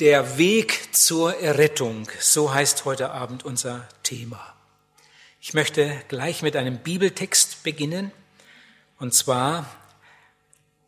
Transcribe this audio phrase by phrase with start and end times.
[0.00, 4.54] Der Weg zur Errettung, so heißt heute Abend unser Thema.
[5.42, 8.10] Ich möchte gleich mit einem Bibeltext beginnen,
[8.98, 9.66] und zwar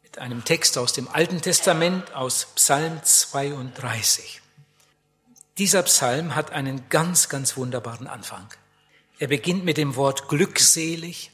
[0.03, 4.41] mit einem Text aus dem Alten Testament, aus Psalm 32.
[5.59, 8.49] Dieser Psalm hat einen ganz, ganz wunderbaren Anfang.
[9.19, 11.33] Er beginnt mit dem Wort glückselig.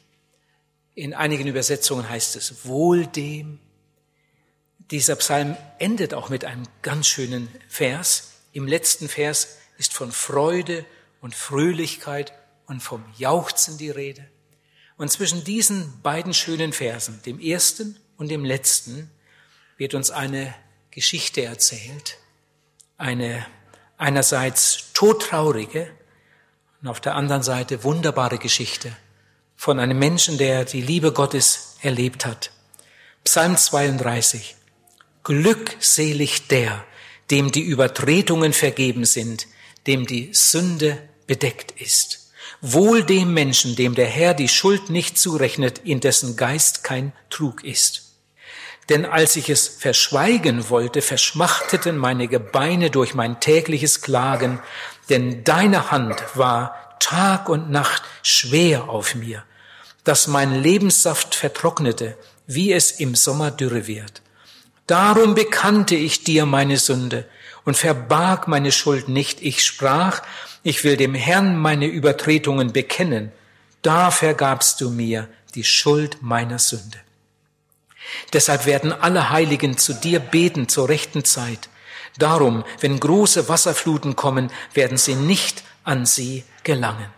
[0.97, 3.61] In einigen Übersetzungen heißt es wohl dem,
[4.91, 8.33] dieser Psalm endet auch mit einem ganz schönen Vers.
[8.53, 10.85] Im letzten Vers ist von Freude
[11.21, 12.33] und Fröhlichkeit
[12.67, 14.25] und vom Jauchzen die Rede.
[14.97, 19.11] Und zwischen diesen beiden schönen Versen, dem ersten und dem letzten,
[19.77, 20.55] wird uns eine
[20.91, 22.19] Geschichte erzählt,
[22.97, 23.47] eine
[23.97, 25.89] einerseits todtraurige
[26.81, 28.97] und auf der anderen Seite wunderbare Geschichte
[29.57, 32.51] von einem Menschen, der die Liebe Gottes erlebt hat.
[33.25, 34.57] Psalm 32.
[35.29, 36.87] Glückselig der,
[37.31, 39.47] dem die Übertretungen vergeben sind,
[39.87, 42.31] dem die Sünde bedeckt ist.
[42.63, 47.63] Wohl dem Menschen, dem der Herr die Schuld nicht zurechnet, in dessen Geist kein Trug
[47.63, 48.15] ist.
[48.89, 54.61] Denn als ich es verschweigen wollte, verschmachteten meine Gebeine durch mein tägliches Klagen,
[55.11, 59.45] denn deine Hand war Tag und Nacht schwer auf mir,
[60.05, 64.23] dass mein Lebenssaft vertrocknete, wie es im Sommer dürre wird.
[64.89, 67.29] Darum bekannte ich dir meine Sünde
[67.65, 69.43] und verbarg meine Schuld nicht.
[69.43, 70.23] Ich sprach,
[70.63, 73.31] ich will dem Herrn meine Übertretungen bekennen.
[73.83, 76.99] Da vergabst du mir die Schuld meiner Sünde.
[78.33, 81.69] Deshalb werden alle Heiligen zu dir beten zur rechten Zeit.
[82.17, 87.11] Darum, wenn große Wasserfluten kommen, werden sie nicht an sie gelangen.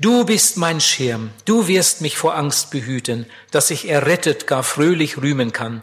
[0.00, 5.18] Du bist mein Schirm, du wirst mich vor Angst behüten, dass ich errettet gar fröhlich
[5.18, 5.82] rühmen kann.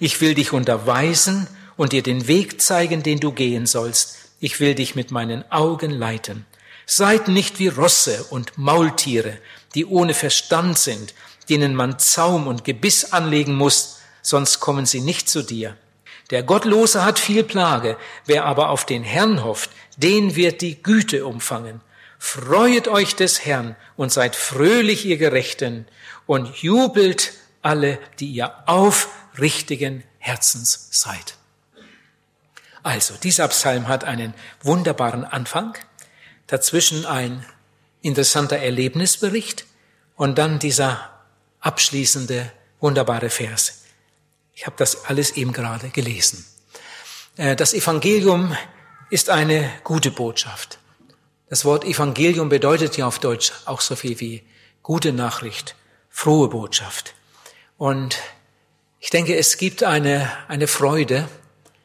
[0.00, 4.16] Ich will dich unterweisen und dir den Weg zeigen, den du gehen sollst.
[4.40, 6.46] Ich will dich mit meinen Augen leiten.
[6.86, 9.38] Seid nicht wie Rosse und Maultiere,
[9.74, 11.14] die ohne Verstand sind,
[11.48, 15.76] denen man Zaum und Gebiss anlegen muss, sonst kommen sie nicht zu dir.
[16.30, 17.96] Der Gottlose hat viel Plage,
[18.26, 21.80] wer aber auf den Herrn hofft, den wird die Güte umfangen.
[22.18, 25.86] Freuet euch des Herrn und seid fröhlich, ihr Gerechten,
[26.26, 29.08] und jubelt alle, die ihr auf
[29.40, 31.36] richtigen Herzens seid.
[32.82, 35.76] Also, dieser Psalm hat einen wunderbaren Anfang,
[36.46, 37.44] dazwischen ein
[38.02, 39.66] interessanter Erlebnisbericht
[40.16, 41.10] und dann dieser
[41.60, 42.50] abschließende
[42.80, 43.82] wunderbare Vers.
[44.54, 46.44] Ich habe das alles eben gerade gelesen.
[47.36, 48.56] Äh, das Evangelium
[49.10, 50.78] ist eine gute Botschaft.
[51.48, 54.44] Das Wort Evangelium bedeutet ja auf Deutsch auch so viel wie
[54.82, 55.76] gute Nachricht,
[56.10, 57.14] frohe Botschaft.
[57.76, 58.18] Und
[59.00, 61.28] ich denke, es gibt eine, eine Freude,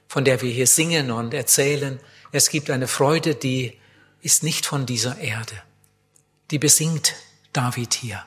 [0.08, 2.00] von der wir hier singen und erzählen.
[2.32, 3.74] Es gibt eine Freude, die
[4.22, 5.62] ist nicht von dieser Erde.
[6.52, 7.16] Die besingt
[7.52, 8.24] David hier.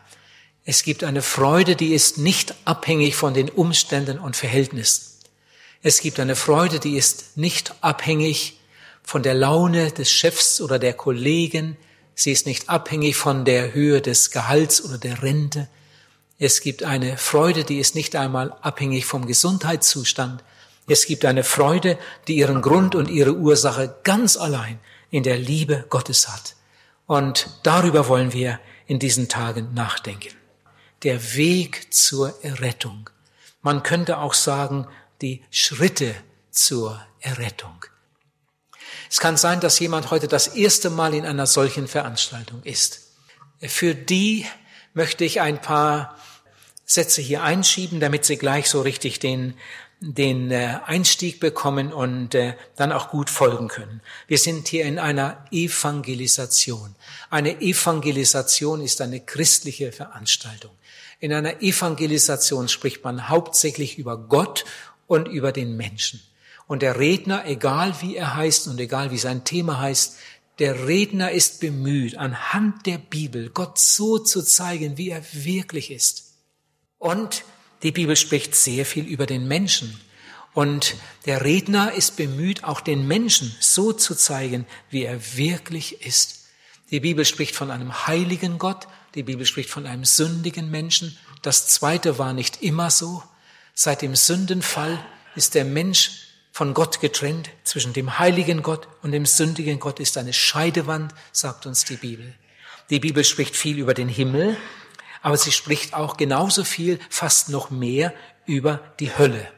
[0.65, 5.03] Es gibt eine Freude, die ist nicht abhängig von den Umständen und Verhältnissen.
[5.83, 8.59] Es gibt eine Freude, die ist nicht abhängig
[9.03, 11.77] von der Laune des Chefs oder der Kollegen.
[12.17, 15.69] Sie ist nicht abhängig von der Höhe des Gehalts oder der Rente.
[16.39, 20.45] Es gibt eine Freude, die ist nicht einmal abhängig vom Gesundheitszustand.
[20.87, 21.99] Es gibt eine Freude,
[22.29, 24.79] die ihren Grund und ihre Ursache ganz allein
[25.11, 26.55] in der Liebe Gottes hat.
[27.07, 30.35] Und darüber wollen wir in diesen Tagen nachdenken.
[31.03, 33.09] Der Weg zur Errettung.
[33.63, 34.87] Man könnte auch sagen,
[35.23, 36.15] die Schritte
[36.51, 37.85] zur Errettung.
[39.11, 43.01] Es kann sein, dass jemand heute das erste Mal in einer solchen Veranstaltung ist.
[43.61, 44.47] Für die
[44.95, 46.17] möchte ich ein paar
[46.87, 49.55] Sätze hier einschieben, damit Sie gleich so richtig den,
[50.01, 54.01] den äh, Einstieg bekommen und äh, dann auch gut folgen können.
[54.29, 56.95] Wir sind hier in einer Evangelisation.
[57.29, 60.71] Eine Evangelisation ist eine christliche Veranstaltung.
[61.19, 64.65] In einer Evangelisation spricht man hauptsächlich über Gott
[65.09, 66.23] und über den Menschen.
[66.69, 70.17] Und der Redner, egal wie er heißt und egal wie sein Thema heißt,
[70.59, 76.26] der Redner ist bemüht, anhand der Bibel Gott so zu zeigen, wie er wirklich ist.
[76.99, 77.45] Und
[77.83, 80.01] die Bibel spricht sehr viel über den Menschen.
[80.55, 80.97] Und
[81.27, 86.47] der Redner ist bemüht, auch den Menschen so zu zeigen, wie er wirklich ist.
[86.91, 91.19] Die Bibel spricht von einem heiligen Gott, die Bibel spricht von einem sündigen Menschen.
[91.43, 93.23] Das Zweite war nicht immer so.
[93.75, 95.05] Seit dem Sündenfall
[95.35, 97.51] ist der Mensch von Gott getrennt.
[97.65, 102.35] Zwischen dem heiligen Gott und dem sündigen Gott ist eine Scheidewand, sagt uns die Bibel.
[102.89, 104.57] Die Bibel spricht viel über den Himmel,
[105.23, 108.13] aber sie spricht auch genauso viel, fast noch mehr,
[108.47, 109.51] über die Hölle.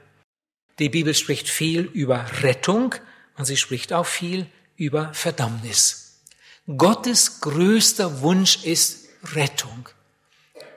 [0.79, 2.95] Die Bibel spricht viel über Rettung,
[3.37, 4.47] und sie spricht auch viel
[4.77, 6.21] über Verdammnis.
[6.77, 9.89] Gottes größter Wunsch ist Rettung.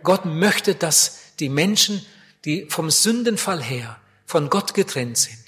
[0.03, 2.05] Gott möchte, dass die Menschen,
[2.45, 5.39] die vom Sündenfall her von Gott getrennt sind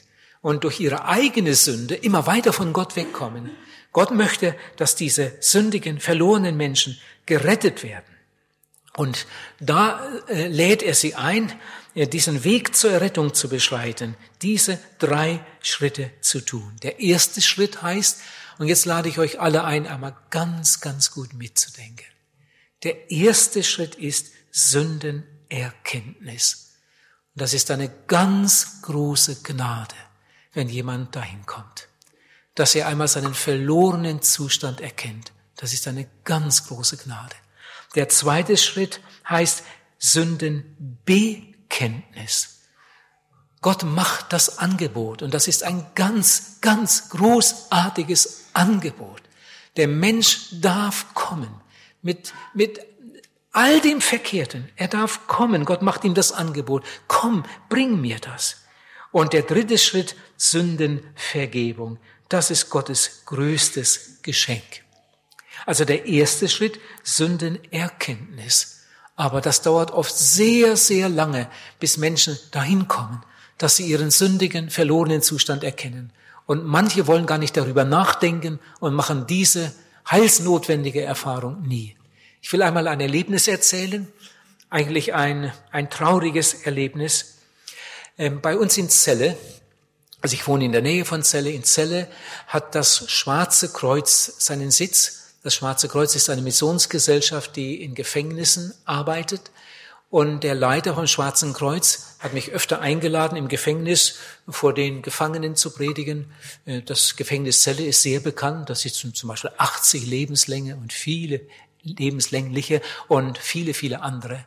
[0.41, 3.51] und durch ihre eigene Sünde immer weiter von Gott wegkommen,
[3.93, 8.12] Gott möchte, dass diese sündigen, verlorenen Menschen gerettet werden.
[8.95, 9.25] Und
[9.59, 11.51] da äh, lädt er sie ein,
[11.95, 16.75] äh, diesen Weg zur Errettung zu beschreiten, diese drei Schritte zu tun.
[16.83, 18.19] Der erste Schritt heißt,
[18.59, 22.05] und jetzt lade ich euch alle ein, einmal ganz, ganz gut mitzudenken.
[22.83, 26.75] Der erste Schritt ist Sündenerkenntnis.
[27.33, 29.95] Und das ist eine ganz große Gnade,
[30.53, 31.87] wenn jemand dahin kommt,
[32.53, 35.31] dass er einmal seinen verlorenen Zustand erkennt.
[35.55, 37.35] Das ist eine ganz große Gnade.
[37.95, 39.63] Der zweite Schritt heißt
[39.99, 42.59] Sündenbekenntnis.
[43.61, 49.21] Gott macht das Angebot und das ist ein ganz, ganz großartiges Angebot.
[49.77, 51.61] Der Mensch darf kommen
[52.01, 52.81] mit, mit
[53.53, 54.69] all dem Verkehrten.
[54.75, 55.63] Er darf kommen.
[55.63, 56.83] Gott macht ihm das Angebot.
[57.07, 58.65] Komm, bring mir das.
[59.11, 61.99] Und der dritte Schritt, Sündenvergebung.
[62.29, 64.82] Das ist Gottes größtes Geschenk.
[65.65, 68.81] Also der erste Schritt, Sündenerkenntnis.
[69.15, 71.47] Aber das dauert oft sehr, sehr lange,
[71.79, 73.23] bis Menschen dahin kommen,
[73.57, 76.11] dass sie ihren sündigen, verlorenen Zustand erkennen.
[76.45, 79.73] Und manche wollen gar nicht darüber nachdenken und machen diese
[80.09, 81.95] heilsnotwendige Erfahrung nie.
[82.41, 84.11] Ich will einmal ein Erlebnis erzählen,
[84.69, 87.35] eigentlich ein, ein trauriges Erlebnis.
[88.17, 89.37] Ähm, bei uns in Celle,
[90.19, 92.07] also ich wohne in der Nähe von Celle, in Celle
[92.47, 98.73] hat das Schwarze Kreuz seinen Sitz das Schwarze Kreuz ist eine Missionsgesellschaft, die in Gefängnissen
[98.85, 99.51] arbeitet.
[100.09, 105.55] Und der Leiter vom Schwarzen Kreuz hat mich öfter eingeladen, im Gefängnis vor den Gefangenen
[105.55, 106.31] zu predigen.
[106.65, 108.69] Äh, das Gefängnis Celle ist sehr bekannt.
[108.69, 111.41] Das ist zum Beispiel 80 Lebenslänge und viele
[111.81, 114.45] lebenslängliche und viele, viele andere.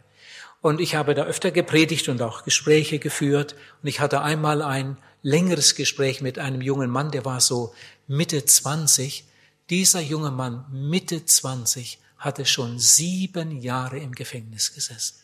[0.62, 3.54] Und ich habe da öfter gepredigt und auch Gespräche geführt.
[3.82, 7.75] Und ich hatte einmal ein längeres Gespräch mit einem jungen Mann, der war so
[8.06, 9.25] Mitte 20
[9.70, 15.16] dieser junge Mann, Mitte 20, hatte schon sieben Jahre im Gefängnis gesessen.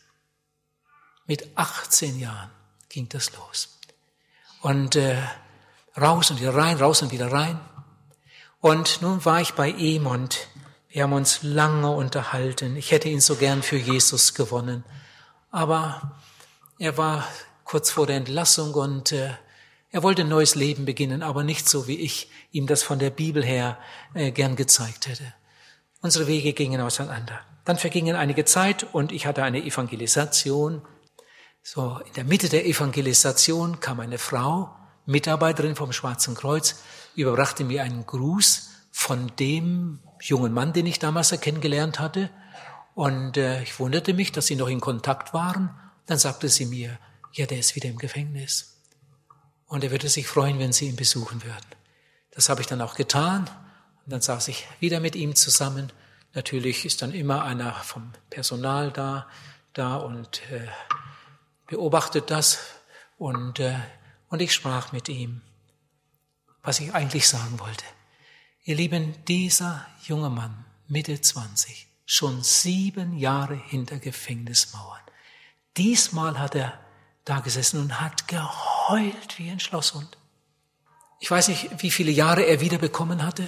[1.25, 2.51] Mit 18 Jahren
[2.89, 3.79] ging das los.
[4.61, 5.21] Und äh,
[5.99, 7.59] raus und wieder rein, raus und wieder rein.
[8.59, 10.47] Und nun war ich bei ihm und
[10.89, 12.75] wir haben uns lange unterhalten.
[12.75, 14.83] Ich hätte ihn so gern für Jesus gewonnen.
[15.51, 16.19] Aber
[16.77, 17.27] er war
[17.63, 19.31] kurz vor der Entlassung und äh,
[19.93, 23.11] er wollte ein neues Leben beginnen, aber nicht so, wie ich ihm das von der
[23.11, 23.77] Bibel her
[24.15, 25.35] äh, gern gezeigt hätte.
[26.01, 27.39] Unsere Wege gingen auseinander.
[27.63, 30.81] Dann vergingen einige Zeit und ich hatte eine Evangelisation.
[31.61, 34.75] So, in der Mitte der Evangelisation kam eine Frau,
[35.05, 36.81] Mitarbeiterin vom Schwarzen Kreuz,
[37.15, 42.31] überbrachte mir einen Gruß von dem jungen Mann, den ich damals kennengelernt hatte.
[42.95, 45.69] Und äh, ich wunderte mich, dass sie noch in Kontakt waren.
[46.07, 46.97] Dann sagte sie mir,
[47.31, 48.72] ja, der ist wieder im Gefängnis
[49.67, 51.67] und er würde sich freuen, wenn Sie ihn besuchen würden.
[52.31, 53.49] Das habe ich dann auch getan
[54.05, 55.91] und dann saß ich wieder mit ihm zusammen.
[56.33, 59.27] Natürlich ist dann immer einer vom Personal da,
[59.73, 60.67] da und äh,
[61.67, 62.59] beobachtet das
[63.17, 63.75] und, äh,
[64.29, 65.41] und ich sprach mit ihm,
[66.63, 67.85] was ich eigentlich sagen wollte.
[68.63, 75.01] Ihr Lieben, dieser junge Mann, Mitte 20, schon sieben Jahre hinter Gefängnismauern.
[75.77, 76.79] Diesmal hat er
[77.25, 80.17] da gesessen und hat geheult wie ein Schlosshund.
[81.19, 83.47] Ich weiß nicht, wie viele Jahre er wiederbekommen hatte.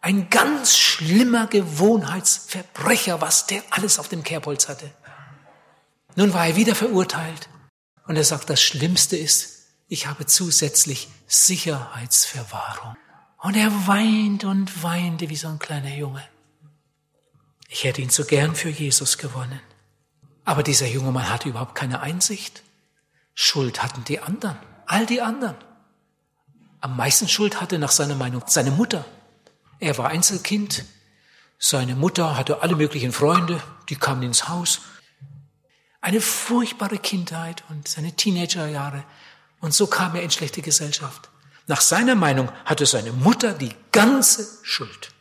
[0.00, 4.90] Ein ganz schlimmer Gewohnheitsverbrecher, was der alles auf dem Kerbholz hatte.
[6.14, 7.48] Nun war er wieder verurteilt
[8.06, 12.96] und er sagt, das Schlimmste ist, ich habe zusätzlich Sicherheitsverwahrung.
[13.38, 16.22] Und er weint und weinte wie so ein kleiner Junge.
[17.68, 19.60] Ich hätte ihn so gern für Jesus gewonnen.
[20.44, 22.62] Aber dieser junge Mann hatte überhaupt keine Einsicht.
[23.40, 25.54] Schuld hatten die anderen, all die anderen.
[26.80, 29.04] Am meisten Schuld hatte nach seiner Meinung seine Mutter.
[29.78, 30.84] Er war Einzelkind.
[31.56, 34.80] Seine Mutter hatte alle möglichen Freunde, die kamen ins Haus.
[36.00, 39.04] Eine furchtbare Kindheit und seine Teenagerjahre.
[39.60, 41.28] Und so kam er in schlechte Gesellschaft.
[41.68, 45.12] Nach seiner Meinung hatte seine Mutter die ganze Schuld.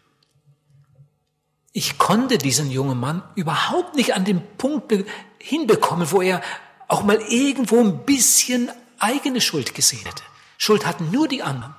[1.71, 4.91] Ich konnte diesen jungen Mann überhaupt nicht an den Punkt
[5.38, 6.41] hinbekommen, wo er
[6.88, 10.24] auch mal irgendwo ein bisschen eigene Schuld gesehen hätte.
[10.58, 11.75] Schuld hatten nur die anderen.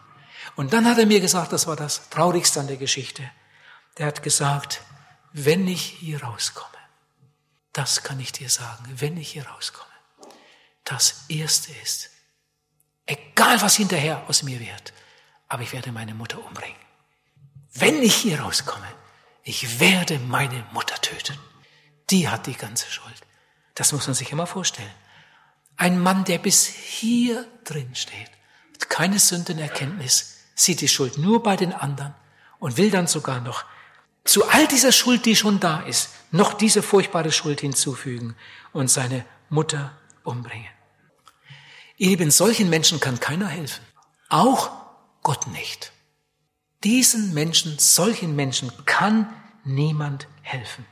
[0.56, 3.22] Und dann hat er mir gesagt, das war das Traurigste an der Geschichte.
[3.96, 4.82] Der hat gesagt,
[5.32, 6.68] wenn ich hier rauskomme,
[7.72, 9.86] das kann ich dir sagen, wenn ich hier rauskomme,
[10.84, 12.10] das Erste ist,
[13.06, 14.92] egal was hinterher aus mir wird,
[15.48, 16.76] aber ich werde meine Mutter umbringen.
[17.74, 18.88] Wenn ich hier rauskomme,
[19.42, 21.38] ich werde meine Mutter töten.
[22.10, 23.14] Die hat die ganze Schuld.
[23.78, 24.90] Das muss man sich immer vorstellen.
[25.76, 28.28] Ein Mann, der bis hier drin steht,
[28.74, 32.12] hat keine Sündenerkenntnis, sieht die Schuld nur bei den anderen
[32.58, 33.64] und will dann sogar noch
[34.24, 38.34] zu all dieser Schuld, die schon da ist, noch diese furchtbare Schuld hinzufügen
[38.72, 40.66] und seine Mutter umbringen.
[41.98, 43.84] Ihr Lieben, solchen Menschen kann keiner helfen.
[44.28, 44.72] Auch
[45.22, 45.92] Gott nicht.
[46.82, 49.32] Diesen Menschen, solchen Menschen kann
[49.62, 50.84] niemand helfen.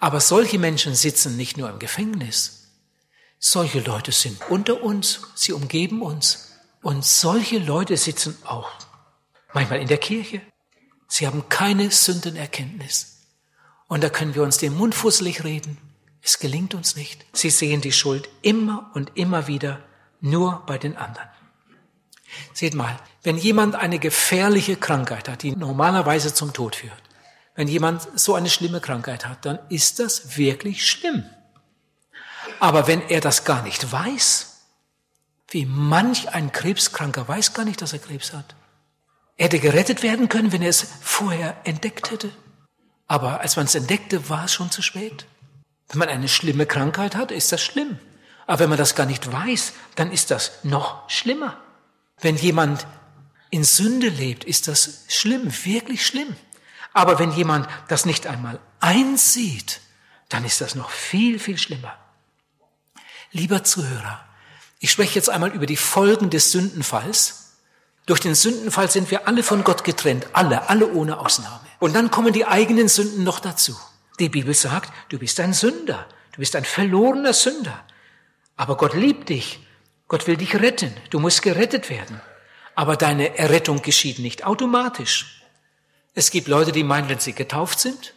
[0.00, 2.68] Aber solche Menschen sitzen nicht nur im Gefängnis.
[3.38, 6.52] Solche Leute sind unter uns, sie umgeben uns.
[6.82, 8.70] Und solche Leute sitzen auch
[9.52, 10.40] manchmal in der Kirche.
[11.08, 13.26] Sie haben keine Sündenerkenntnis.
[13.88, 15.78] Und da können wir uns den Mund fusselig reden.
[16.22, 17.24] Es gelingt uns nicht.
[17.32, 19.82] Sie sehen die Schuld immer und immer wieder
[20.20, 21.28] nur bei den anderen.
[22.52, 27.02] Seht mal, wenn jemand eine gefährliche Krankheit hat, die normalerweise zum Tod führt,
[27.56, 31.24] wenn jemand so eine schlimme Krankheit hat, dann ist das wirklich schlimm.
[32.60, 34.56] Aber wenn er das gar nicht weiß,
[35.48, 38.54] wie manch ein Krebskranker weiß gar nicht, dass er Krebs hat.
[39.36, 42.30] Er hätte gerettet werden können, wenn er es vorher entdeckt hätte.
[43.06, 45.26] Aber als man es entdeckte, war es schon zu spät.
[45.88, 47.98] Wenn man eine schlimme Krankheit hat, ist das schlimm.
[48.46, 51.58] Aber wenn man das gar nicht weiß, dann ist das noch schlimmer.
[52.20, 52.86] Wenn jemand
[53.50, 56.34] in Sünde lebt, ist das schlimm, wirklich schlimm.
[56.96, 59.82] Aber wenn jemand das nicht einmal einsieht,
[60.30, 61.94] dann ist das noch viel, viel schlimmer.
[63.32, 64.24] Lieber Zuhörer,
[64.78, 67.52] ich spreche jetzt einmal über die Folgen des Sündenfalls.
[68.06, 71.60] Durch den Sündenfall sind wir alle von Gott getrennt, alle, alle ohne Ausnahme.
[71.80, 73.78] Und dann kommen die eigenen Sünden noch dazu.
[74.18, 77.84] Die Bibel sagt, du bist ein Sünder, du bist ein verlorener Sünder.
[78.56, 79.60] Aber Gott liebt dich.
[80.08, 80.96] Gott will dich retten.
[81.10, 82.22] Du musst gerettet werden.
[82.74, 85.36] Aber deine Errettung geschieht nicht automatisch.
[86.18, 88.14] Es gibt Leute, die meinen, wenn sie getauft sind,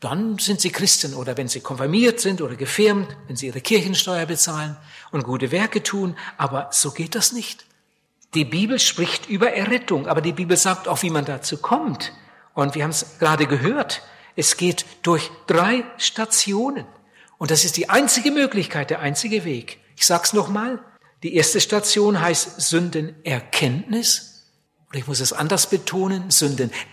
[0.00, 4.24] dann sind sie Christen oder wenn sie konfirmiert sind oder gefirmt, wenn sie ihre Kirchensteuer
[4.24, 4.78] bezahlen
[5.12, 6.16] und gute Werke tun.
[6.38, 7.66] Aber so geht das nicht.
[8.32, 12.14] Die Bibel spricht über Errettung, aber die Bibel sagt auch, wie man dazu kommt.
[12.54, 14.00] Und wir haben es gerade gehört.
[14.34, 16.86] Es geht durch drei Stationen.
[17.36, 19.78] Und das ist die einzige Möglichkeit, der einzige Weg.
[19.94, 20.78] Ich sag's nochmal.
[21.22, 24.46] Die erste Station heißt Sündenerkenntnis.
[24.88, 26.89] Oder ich muss es anders betonen, Sündenerkenntnis.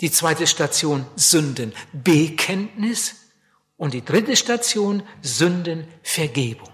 [0.00, 3.16] Die zweite Station Sündenbekenntnis.
[3.76, 6.72] Und die dritte Station Sündenvergebung.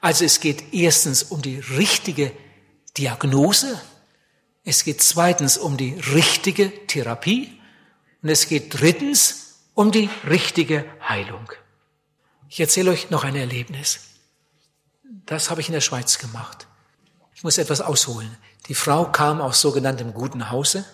[0.00, 2.32] Also es geht erstens um die richtige
[2.96, 3.80] Diagnose.
[4.64, 7.60] Es geht zweitens um die richtige Therapie.
[8.22, 11.52] Und es geht drittens um die richtige Heilung.
[12.48, 14.00] Ich erzähle euch noch ein Erlebnis.
[15.26, 16.66] Das habe ich in der Schweiz gemacht.
[17.34, 18.36] Ich muss etwas ausholen.
[18.68, 20.84] Die Frau kam aus sogenanntem guten Hause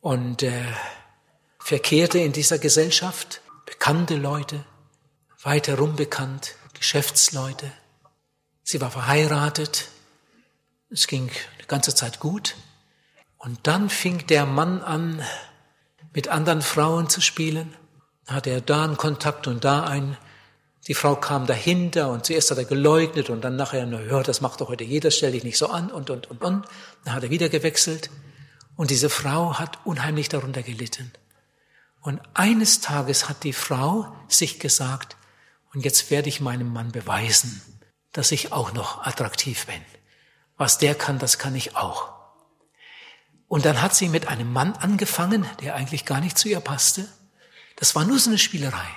[0.00, 0.64] und äh,
[1.58, 4.64] verkehrte in dieser Gesellschaft, bekannte Leute,
[5.42, 7.70] weit herum bekannt, Geschäftsleute.
[8.62, 9.88] Sie war verheiratet.
[10.90, 11.30] Es ging
[11.60, 12.56] die ganze Zeit gut.
[13.38, 15.22] Und dann fing der Mann an,
[16.14, 17.76] mit anderen Frauen zu spielen
[18.26, 20.16] hatte er da einen Kontakt und da einen.
[20.88, 24.40] Die Frau kam dahinter und zuerst hat er geleugnet und dann nachher, na ja, das
[24.40, 26.66] macht doch heute jeder, stell dich nicht so an und, und, und, und.
[27.04, 28.10] Dann hat er wieder gewechselt
[28.74, 31.12] und diese Frau hat unheimlich darunter gelitten.
[32.00, 35.16] Und eines Tages hat die Frau sich gesagt,
[35.72, 37.62] und jetzt werde ich meinem Mann beweisen,
[38.10, 39.80] dass ich auch noch attraktiv bin.
[40.56, 42.12] Was der kann, das kann ich auch.
[43.46, 47.06] Und dann hat sie mit einem Mann angefangen, der eigentlich gar nicht zu ihr passte.
[47.76, 48.88] Das war nur so eine Spielerei.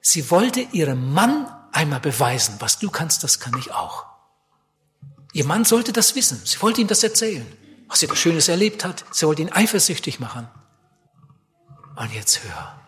[0.00, 4.06] Sie wollte ihrem Mann einmal beweisen, was du kannst, das kann ich auch.
[5.32, 6.40] Ihr Mann sollte das wissen.
[6.44, 7.46] Sie wollte ihm das erzählen,
[7.88, 9.04] was sie da Schönes erlebt hat.
[9.12, 10.48] Sie wollte ihn eifersüchtig machen.
[11.96, 12.80] Und jetzt hör.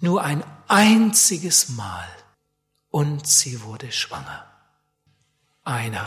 [0.00, 2.06] Nur ein einziges Mal
[2.90, 4.46] und sie wurde schwanger.
[5.64, 6.06] Einer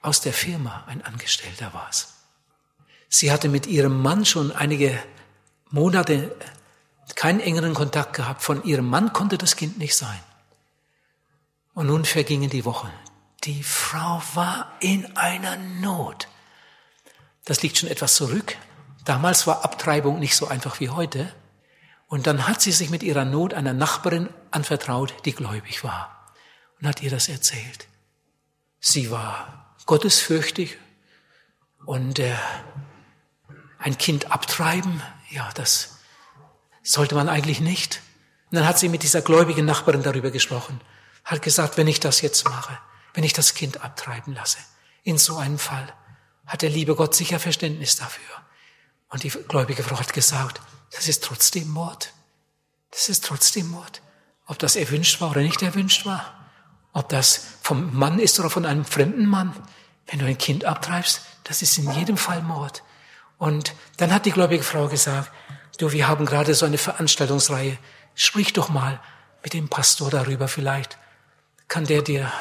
[0.00, 2.14] aus der Firma, ein Angestellter war es.
[3.08, 4.98] Sie hatte mit ihrem Mann schon einige
[5.70, 6.34] Monate
[7.20, 8.40] keinen engeren Kontakt gehabt.
[8.40, 10.18] Von ihrem Mann konnte das Kind nicht sein.
[11.74, 12.90] Und nun vergingen die Wochen.
[13.44, 16.28] Die Frau war in einer Not.
[17.44, 18.56] Das liegt schon etwas zurück.
[19.04, 21.30] Damals war Abtreibung nicht so einfach wie heute.
[22.06, 26.32] Und dann hat sie sich mit ihrer Not einer Nachbarin anvertraut, die gläubig war,
[26.80, 27.86] und hat ihr das erzählt.
[28.80, 30.78] Sie war gottesfürchtig
[31.84, 32.34] und äh,
[33.78, 35.99] ein Kind abtreiben, ja, das
[36.82, 38.00] sollte man eigentlich nicht.
[38.50, 40.80] Und dann hat sie mit dieser gläubigen Nachbarin darüber gesprochen,
[41.24, 42.78] hat gesagt, wenn ich das jetzt mache,
[43.14, 44.58] wenn ich das Kind abtreiben lasse,
[45.02, 45.92] in so einem Fall,
[46.46, 48.24] hat der liebe Gott sicher Verständnis dafür.
[49.08, 50.60] Und die gläubige Frau hat gesagt,
[50.92, 52.12] das ist trotzdem Mord.
[52.90, 54.02] Das ist trotzdem Mord.
[54.46, 56.34] Ob das erwünscht war oder nicht erwünscht war.
[56.92, 59.54] Ob das vom Mann ist oder von einem fremden Mann.
[60.06, 62.82] Wenn du ein Kind abtreibst, das ist in jedem Fall Mord.
[63.38, 65.30] Und dann hat die gläubige Frau gesagt,
[65.80, 67.78] du, wir haben gerade so eine Veranstaltungsreihe.
[68.14, 69.00] Sprich doch mal
[69.42, 70.48] mit dem Pastor darüber.
[70.48, 70.98] Vielleicht
[71.68, 72.32] kann der dir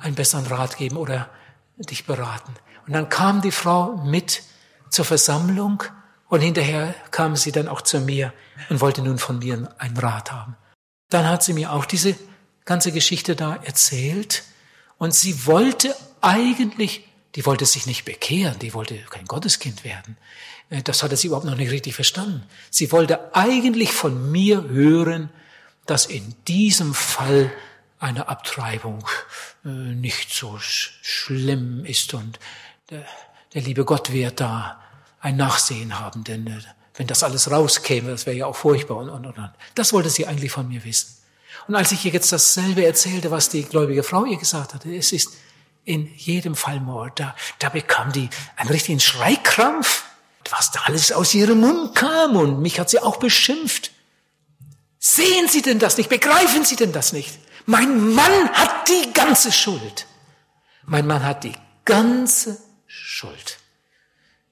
[0.00, 1.28] einen besseren Rat geben oder
[1.76, 2.54] dich beraten.
[2.86, 4.42] Und dann kam die Frau mit
[4.90, 5.82] zur Versammlung
[6.28, 8.32] und hinterher kam sie dann auch zu mir
[8.68, 10.56] und wollte nun von mir einen Rat haben.
[11.10, 12.16] Dann hat sie mir auch diese
[12.64, 14.44] ganze Geschichte da erzählt
[14.98, 20.16] und sie wollte eigentlich, die wollte sich nicht bekehren, die wollte kein Gotteskind werden.
[20.70, 22.44] Äh, das hatte sie überhaupt noch nicht richtig verstanden.
[22.70, 25.30] Sie wollte eigentlich von mir hören,
[25.86, 27.50] dass in diesem Fall
[27.98, 29.04] eine Abtreibung
[29.64, 32.38] äh, nicht so schlimm ist und
[32.90, 33.04] der,
[33.54, 34.80] der liebe Gott wird da
[35.20, 36.60] ein Nachsehen haben, denn äh,
[36.94, 39.50] wenn das alles rauskäme, das wäre ja auch furchtbar und, und, und.
[39.74, 41.16] Das wollte sie eigentlich von mir wissen.
[41.66, 45.12] Und als ich ihr jetzt dasselbe erzählte, was die gläubige Frau ihr gesagt hatte, es
[45.12, 45.36] ist
[45.84, 50.04] in jedem Fall Mord, da, da bekam die einen richtigen Schreikrampf,
[50.50, 53.90] was da alles aus ihrem Mund kam und mich hat sie auch beschimpft.
[54.98, 56.08] Sehen Sie denn das nicht?
[56.10, 57.38] Begreifen Sie denn das nicht?
[57.66, 60.06] Mein Mann hat die ganze Schuld.
[60.84, 63.58] Mein Mann hat die ganze Schuld.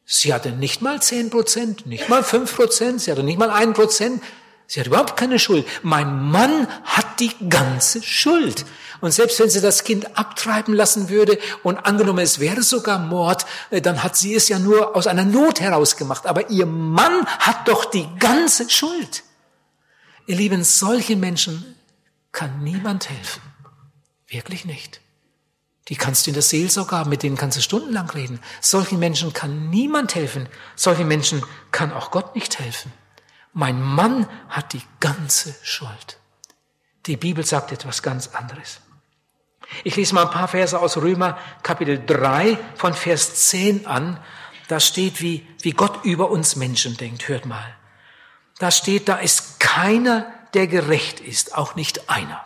[0.05, 3.73] Sie hatte nicht mal zehn Prozent, nicht mal fünf Prozent, sie hatte nicht mal ein
[3.73, 4.23] Prozent.
[4.67, 5.67] Sie hat überhaupt keine Schuld.
[5.83, 8.65] Mein Mann hat die ganze Schuld.
[9.01, 13.47] Und selbst wenn sie das Kind abtreiben lassen würde und angenommen es wäre sogar Mord,
[13.71, 16.27] äh, dann hat sie es ja nur aus einer Not heraus gemacht.
[16.27, 19.23] Aber ihr Mann hat doch die ganze Schuld.
[20.27, 21.77] Ihr Lieben, solchen Menschen
[22.33, 23.43] kann niemand helfen.
[24.27, 25.01] Wirklich nicht.
[25.89, 28.41] Die kannst du in der Seelsorge haben, mit denen kannst du stundenlang reden.
[28.61, 30.49] Solchen Menschen kann niemand helfen.
[30.75, 32.93] Solchen Menschen kann auch Gott nicht helfen.
[33.59, 36.19] Mein Mann hat die ganze Schuld.
[37.07, 38.81] Die Bibel sagt etwas ganz anderes.
[39.83, 44.23] Ich lese mal ein paar Verse aus Römer Kapitel 3 von Vers 10 an.
[44.69, 47.29] Da steht, wie, wie Gott über uns Menschen denkt.
[47.29, 47.75] Hört mal.
[48.59, 52.45] Da steht, da ist keiner, der gerecht ist, auch nicht einer.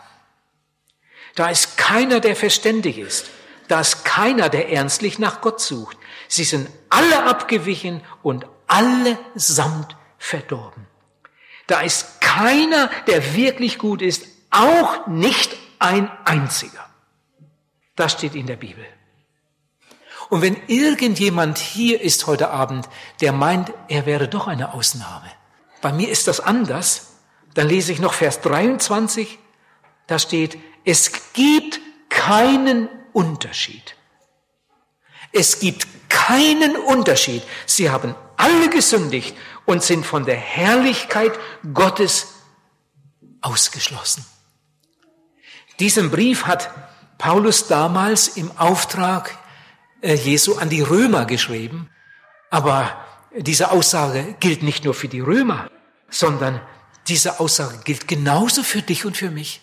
[1.34, 3.30] Da ist keiner, der verständig ist.
[3.66, 5.96] Da ist keiner, der ernstlich nach Gott sucht.
[6.28, 10.86] Sie sind alle abgewichen und allesamt verdorben.
[11.70, 16.84] Da ist keiner, der wirklich gut ist, auch nicht ein einziger.
[17.94, 18.84] Das steht in der Bibel.
[20.30, 22.88] Und wenn irgendjemand hier ist heute Abend,
[23.20, 25.30] der meint, er wäre doch eine Ausnahme,
[25.80, 27.12] bei mir ist das anders,
[27.54, 29.38] dann lese ich noch Vers 23,
[30.08, 31.78] da steht, es gibt
[32.08, 33.94] keinen Unterschied.
[35.30, 37.44] Es gibt keinen Unterschied.
[37.64, 39.36] Sie haben alle gesündigt
[39.70, 41.38] und sind von der Herrlichkeit
[41.72, 42.34] Gottes
[43.40, 44.24] ausgeschlossen.
[45.78, 46.70] Diesen Brief hat
[47.18, 49.38] Paulus damals im Auftrag
[50.02, 51.88] äh, Jesu an die Römer geschrieben.
[52.50, 52.98] Aber
[53.36, 55.70] diese Aussage gilt nicht nur für die Römer,
[56.08, 56.60] sondern
[57.06, 59.60] diese Aussage gilt genauso für dich und für mich.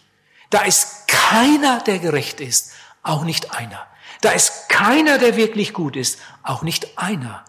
[0.50, 2.72] Da ist keiner, der gerecht ist,
[3.04, 3.86] auch nicht einer.
[4.22, 7.44] Da ist keiner, der wirklich gut ist, auch nicht einer.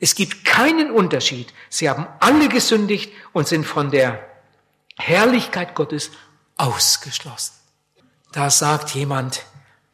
[0.00, 1.52] Es gibt keinen Unterschied.
[1.68, 4.26] Sie haben alle gesündigt und sind von der
[4.98, 6.10] Herrlichkeit Gottes
[6.56, 7.52] ausgeschlossen.
[8.32, 9.44] Da sagt jemand,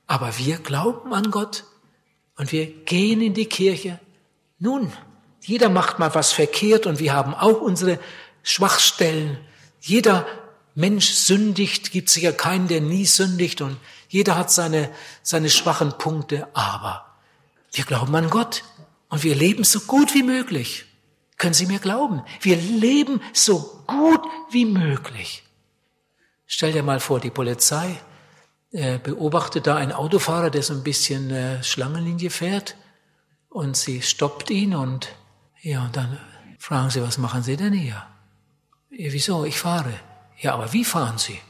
[0.07, 1.65] aber wir glauben an Gott
[2.37, 3.99] und wir gehen in die Kirche.
[4.59, 4.93] Nun,
[5.41, 7.99] jeder macht mal was verkehrt und wir haben auch unsere
[8.43, 9.39] Schwachstellen.
[9.81, 10.27] Jeder
[10.77, 13.77] Mensch sündigt, gibt sicher keinen, der nie sündigt und
[14.09, 14.91] jeder hat seine,
[15.23, 17.07] seine schwachen Punkte, aber
[17.73, 18.63] wir glauben an Gott
[19.09, 20.85] und wir leben so gut wie möglich.
[21.39, 22.23] Können Sie mir glauben?
[22.41, 25.43] Wir leben so gut wie möglich.
[26.47, 27.99] Stell dir mal vor, die Polizei
[28.73, 32.77] äh, beobachtet da einen Autofahrer, der so ein bisschen äh, Schlangenlinie fährt
[33.49, 35.09] und sie stoppt ihn und
[35.63, 36.19] ja, und dann
[36.59, 38.07] fragen sie, was machen Sie denn hier?
[38.91, 39.45] Ja, wieso?
[39.45, 39.93] Ich fahre.
[40.39, 41.41] Ja, aber wie fahren Sie?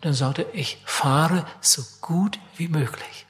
[0.00, 3.26] Dann sagt er, ich fahre so gut wie möglich.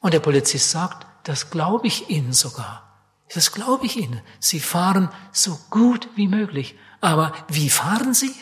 [0.00, 2.86] Und der Polizist sagt, das glaube ich Ihnen sogar.
[3.32, 4.20] Das glaube ich Ihnen.
[4.38, 6.76] Sie fahren so gut wie möglich.
[7.00, 8.34] Aber wie fahren Sie?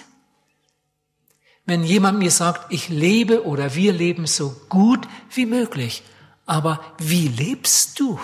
[1.67, 6.03] Wenn jemand mir sagt, ich lebe oder wir leben so gut wie möglich,
[6.47, 8.19] aber wie lebst du?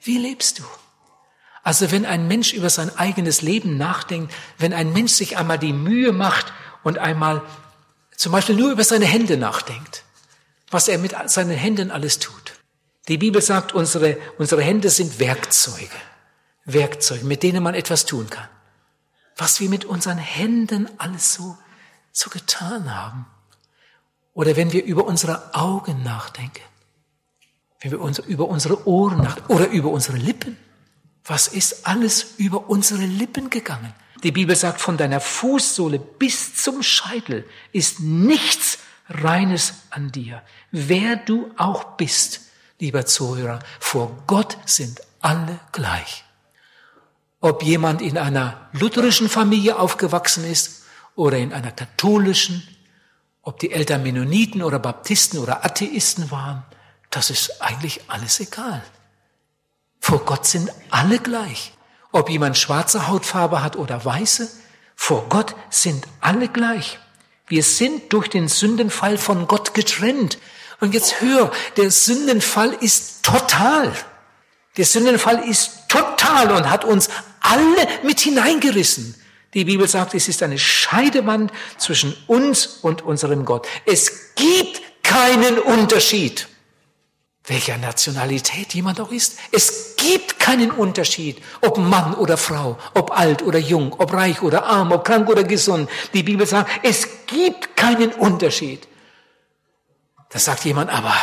[0.00, 0.64] Wie lebst du?
[1.62, 5.74] Also wenn ein Mensch über sein eigenes Leben nachdenkt, wenn ein Mensch sich einmal die
[5.74, 7.42] Mühe macht und einmal
[8.16, 10.04] zum Beispiel nur über seine Hände nachdenkt,
[10.70, 12.47] was er mit seinen Händen alles tut,
[13.08, 15.88] Die Bibel sagt, unsere, unsere Hände sind Werkzeuge.
[16.66, 18.48] Werkzeuge, mit denen man etwas tun kann.
[19.36, 21.56] Was wir mit unseren Händen alles so,
[22.12, 23.26] so getan haben.
[24.34, 26.62] Oder wenn wir über unsere Augen nachdenken.
[27.80, 29.52] Wenn wir uns, über unsere Ohren nachdenken.
[29.52, 30.58] Oder über unsere Lippen.
[31.24, 33.94] Was ist alles über unsere Lippen gegangen?
[34.22, 40.42] Die Bibel sagt, von deiner Fußsohle bis zum Scheitel ist nichts Reines an dir.
[40.72, 42.40] Wer du auch bist,
[42.78, 46.24] lieber Zuhörer, vor Gott sind alle gleich.
[47.40, 52.66] Ob jemand in einer lutherischen Familie aufgewachsen ist oder in einer katholischen,
[53.42, 56.64] ob die Eltern Mennoniten oder Baptisten oder Atheisten waren,
[57.10, 58.82] das ist eigentlich alles egal.
[60.00, 61.72] Vor Gott sind alle gleich.
[62.12, 64.50] Ob jemand schwarze Hautfarbe hat oder weiße,
[64.96, 66.98] vor Gott sind alle gleich.
[67.46, 70.38] Wir sind durch den Sündenfall von Gott getrennt.
[70.80, 73.92] Und jetzt hör, der Sündenfall ist total.
[74.76, 77.08] Der Sündenfall ist total und hat uns
[77.40, 79.14] alle mit hineingerissen.
[79.54, 83.66] Die Bibel sagt, es ist eine Scheidewand zwischen uns und unserem Gott.
[83.86, 86.46] Es gibt keinen Unterschied,
[87.46, 89.38] welcher Nationalität jemand auch ist.
[89.50, 94.66] Es gibt keinen Unterschied, ob Mann oder Frau, ob alt oder jung, ob reich oder
[94.66, 95.88] arm, ob krank oder gesund.
[96.12, 98.86] Die Bibel sagt, es gibt keinen Unterschied.
[100.30, 101.14] Da sagt jemand, aber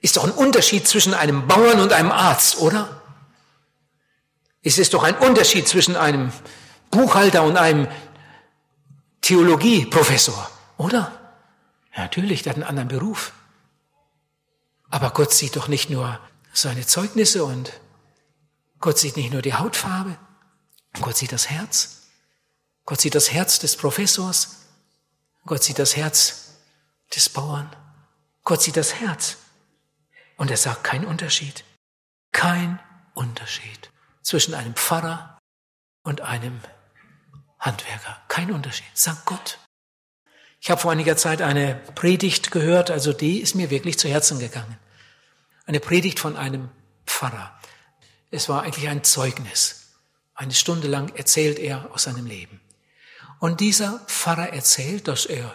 [0.00, 3.02] ist doch ein Unterschied zwischen einem Bauern und einem Arzt, oder?
[4.62, 6.32] Es ist doch ein Unterschied zwischen einem
[6.90, 7.88] Buchhalter und einem
[9.20, 11.12] Theologieprofessor, oder?
[11.94, 13.32] Ja, natürlich, der hat einen anderen Beruf.
[14.90, 16.18] Aber Gott sieht doch nicht nur
[16.52, 17.72] seine Zeugnisse und
[18.80, 20.16] Gott sieht nicht nur die Hautfarbe,
[21.00, 22.02] Gott sieht das Herz.
[22.86, 24.56] Gott sieht das Herz des Professors,
[25.44, 26.54] Gott sieht das Herz
[27.14, 27.70] des Bauern,
[28.48, 29.36] Gott sieht das Herz.
[30.38, 31.64] Und er sagt kein Unterschied.
[32.32, 32.80] Kein
[33.12, 33.90] Unterschied
[34.22, 35.36] zwischen einem Pfarrer
[36.02, 36.58] und einem
[37.58, 38.16] Handwerker.
[38.28, 39.58] Kein Unterschied, sagt Gott.
[40.60, 44.38] Ich habe vor einiger Zeit eine Predigt gehört, also die ist mir wirklich zu Herzen
[44.38, 44.78] gegangen.
[45.66, 46.70] Eine Predigt von einem
[47.04, 47.52] Pfarrer.
[48.30, 49.92] Es war eigentlich ein Zeugnis.
[50.32, 52.62] Eine Stunde lang erzählt er aus seinem Leben.
[53.40, 55.54] Und dieser Pfarrer erzählt, dass er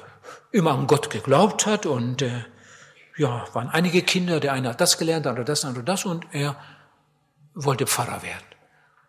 [0.51, 2.43] immer an Gott geglaubt hat und äh,
[3.17, 6.05] ja, waren einige Kinder, der eine hat das gelernt, der andere das, der andere das
[6.05, 6.55] und er
[7.53, 8.43] wollte Pfarrer werden.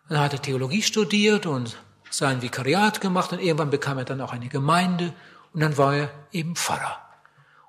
[0.09, 1.77] Dann hat er Theologie studiert und
[2.11, 5.13] sein Vikariat gemacht und irgendwann bekam er dann auch eine Gemeinde
[5.53, 7.01] und dann war er eben Pfarrer.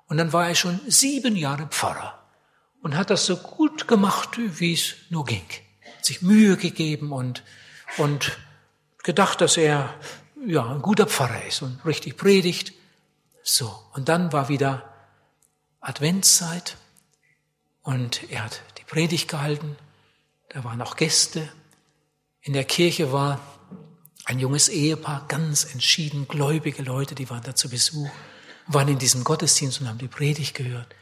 [0.07, 2.21] Und dann war er schon sieben Jahre Pfarrer
[2.81, 5.45] und hat das so gut gemacht, wie es nur ging.
[5.97, 7.43] Hat sich Mühe gegeben und,
[7.97, 8.37] und
[9.03, 9.93] gedacht, dass er
[10.45, 12.73] ja, ein guter Pfarrer ist und richtig predigt.
[13.43, 13.73] So.
[13.93, 14.96] Und dann war wieder
[15.79, 16.77] Adventszeit
[17.81, 19.75] und er hat die Predigt gehalten.
[20.49, 21.51] Da waren auch Gäste.
[22.41, 23.39] In der Kirche war
[24.25, 28.09] ein junges Ehepaar, ganz entschieden gläubige Leute, die waren da zu Besuch,
[28.65, 30.93] waren in diesem Gottesdienst und haben die Predigt gehört.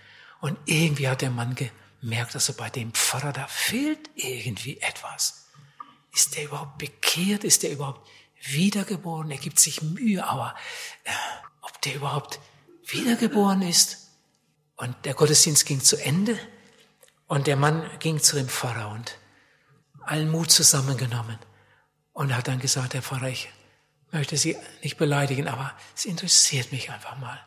[0.41, 5.47] Und irgendwie hat der Mann gemerkt, dass er bei dem Pfarrer, da fehlt irgendwie etwas.
[6.13, 7.43] Ist der überhaupt bekehrt?
[7.43, 8.07] Ist der überhaupt
[8.41, 9.31] wiedergeboren?
[9.31, 10.55] Er gibt sich Mühe, aber
[11.03, 11.11] äh,
[11.61, 12.39] ob der überhaupt
[12.85, 14.04] wiedergeboren ist?
[14.75, 16.37] Und der Gottesdienst ging zu Ende
[17.27, 19.17] und der Mann ging zu dem Pfarrer und
[20.01, 21.39] allen Mut zusammengenommen
[22.13, 23.49] und hat dann gesagt, Herr Pfarrer, ich
[24.11, 27.39] möchte Sie nicht beleidigen, aber es interessiert mich einfach mal.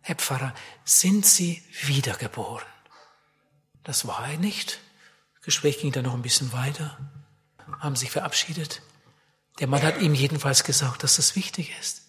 [0.00, 2.66] Herr Pfarrer, sind Sie wiedergeboren?
[3.84, 4.80] Das war er nicht.
[5.34, 6.98] Das Gespräch ging dann noch ein bisschen weiter,
[7.80, 8.82] haben sich verabschiedet.
[9.60, 12.02] Der Mann hat ihm jedenfalls gesagt, dass das wichtig ist.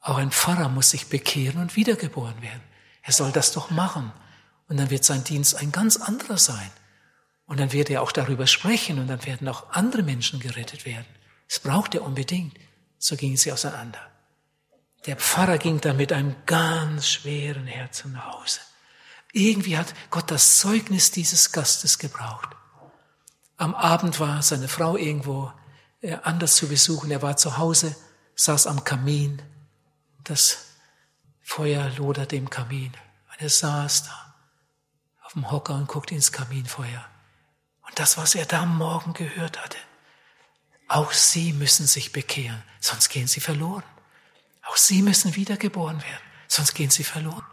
[0.00, 2.62] Auch ein Pfarrer muss sich bekehren und wiedergeboren werden.
[3.10, 4.12] Er soll das doch machen.
[4.68, 6.70] Und dann wird sein Dienst ein ganz anderer sein.
[7.44, 11.06] Und dann wird er auch darüber sprechen und dann werden auch andere Menschen gerettet werden.
[11.48, 12.56] Das braucht er unbedingt.
[12.98, 13.98] So gingen sie auseinander.
[15.06, 18.60] Der Pfarrer ging dann mit einem ganz schweren Herzen nach Hause.
[19.32, 22.50] Irgendwie hat Gott das Zeugnis dieses Gastes gebraucht.
[23.56, 25.52] Am Abend war seine Frau irgendwo
[26.00, 27.10] äh, anders zu besuchen.
[27.10, 27.96] Er war zu Hause,
[28.36, 29.42] saß am Kamin.
[30.22, 30.69] Das
[31.50, 32.92] Feuer loderte im Kamin.
[33.32, 34.34] Und er saß da
[35.24, 37.04] auf dem Hocker und guckte ins Kaminfeuer.
[37.82, 39.78] Und das, was er da am Morgen gehört hatte,
[40.86, 43.82] auch sie müssen sich bekehren, sonst gehen sie verloren.
[44.62, 47.44] Auch sie müssen wiedergeboren werden, sonst gehen sie verloren.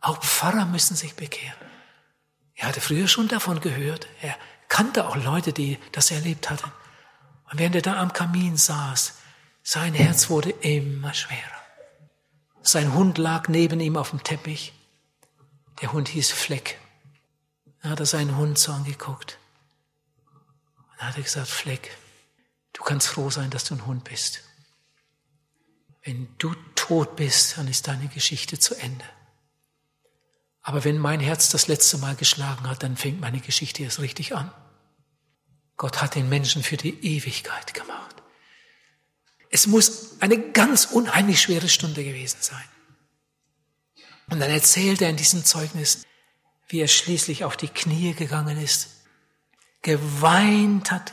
[0.00, 1.60] Auch Pfarrer müssen sich bekehren.
[2.54, 4.06] Er hatte früher schon davon gehört.
[4.22, 4.34] Er
[4.70, 6.72] kannte auch Leute, die das erlebt hatten.
[7.50, 9.18] Und während er da am Kamin saß,
[9.62, 11.59] sein Herz wurde immer schwerer.
[12.62, 14.72] Sein Hund lag neben ihm auf dem Teppich.
[15.80, 16.78] Der Hund hieß Fleck.
[17.82, 19.38] Dann hat er seinen Hund so angeguckt.
[20.76, 21.96] Und dann hat er gesagt, Fleck,
[22.72, 24.42] du kannst froh sein, dass du ein Hund bist.
[26.02, 29.04] Wenn du tot bist, dann ist deine Geschichte zu Ende.
[30.62, 34.34] Aber wenn mein Herz das letzte Mal geschlagen hat, dann fängt meine Geschichte erst richtig
[34.34, 34.52] an.
[35.76, 38.19] Gott hat den Menschen für die Ewigkeit gemacht.
[39.50, 42.64] Es muss eine ganz unheimlich schwere Stunde gewesen sein.
[44.30, 46.06] Und dann erzählt er in diesem Zeugnis,
[46.68, 48.90] wie er schließlich auf die Knie gegangen ist,
[49.82, 51.12] geweint hat,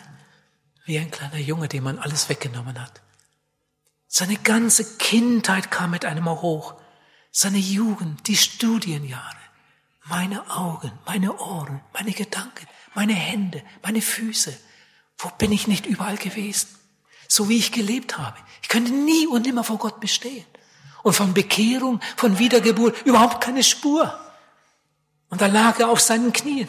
[0.85, 3.01] wie ein kleiner Junge, dem man alles weggenommen hat.
[4.07, 6.75] Seine ganze Kindheit kam mit einem hoch,
[7.31, 9.35] seine Jugend, die Studienjahre,
[10.05, 14.57] meine Augen, meine Ohren, meine Gedanken, meine Hände, meine Füße.
[15.17, 16.67] Wo bin ich nicht überall gewesen?
[17.27, 18.37] So wie ich gelebt habe.
[18.61, 20.45] Ich könnte nie und nimmer vor Gott bestehen.
[21.03, 24.17] Und von Bekehrung, von Wiedergeburt überhaupt keine Spur.
[25.29, 26.67] Und da lag er auf seinen Knien.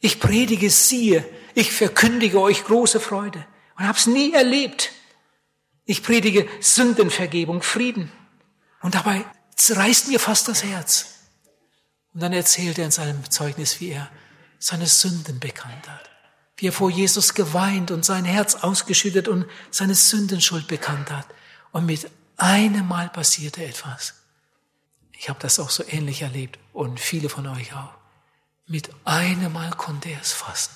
[0.00, 3.46] Ich predige, siehe, ich verkündige euch große Freude
[3.78, 4.92] und hab's nie erlebt.
[5.84, 8.12] Ich predige Sündenvergebung, Frieden.
[8.82, 11.14] Und dabei zerreißt mir fast das Herz.
[12.12, 14.10] Und dann erzählt er in seinem Zeugnis, wie er
[14.58, 16.10] seine Sünden bekannt hat.
[16.56, 21.26] Wie er vor Jesus geweint und sein Herz ausgeschüttet und seine Sündenschuld bekannt hat.
[21.72, 24.14] Und mit einem Mal passierte etwas.
[25.12, 27.92] Ich habe das auch so ähnlich erlebt und viele von euch auch.
[28.66, 30.74] Mit einem Mal konnte er es fassen.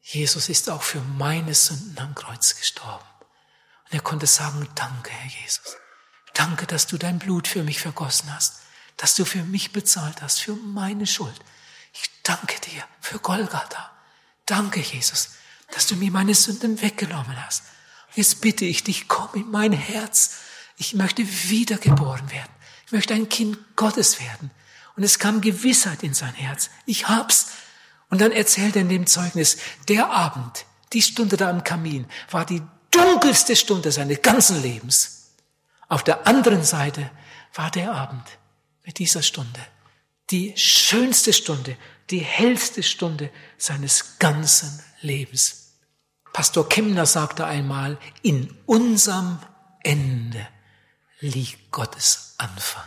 [0.00, 3.04] Jesus ist auch für meine Sünden am Kreuz gestorben.
[3.84, 5.76] Und er konnte sagen, danke, Herr Jesus.
[6.34, 8.60] Danke, dass du dein Blut für mich vergossen hast,
[8.96, 11.38] dass du für mich bezahlt hast, für meine Schuld.
[11.92, 13.97] Ich danke dir für Golgatha.
[14.48, 15.32] Danke, Jesus,
[15.72, 17.64] dass du mir meine Sünden weggenommen hast.
[18.14, 20.38] Jetzt bitte ich dich, komm in mein Herz.
[20.78, 22.50] Ich möchte wiedergeboren werden.
[22.86, 24.50] Ich möchte ein Kind Gottes werden.
[24.96, 26.70] Und es kam Gewissheit in sein Herz.
[26.86, 27.48] Ich hab's.
[28.08, 32.46] Und dann erzählt er in dem Zeugnis, der Abend, die Stunde da am Kamin, war
[32.46, 35.34] die dunkelste Stunde seines ganzen Lebens.
[35.88, 37.10] Auf der anderen Seite
[37.52, 38.24] war der Abend
[38.86, 39.60] mit dieser Stunde
[40.30, 41.76] die schönste Stunde,
[42.10, 45.74] die hellste Stunde seines ganzen Lebens.
[46.32, 49.38] Pastor Kemner sagte einmal, in unserem
[49.82, 50.46] Ende
[51.20, 52.84] liegt Gottes Anfang.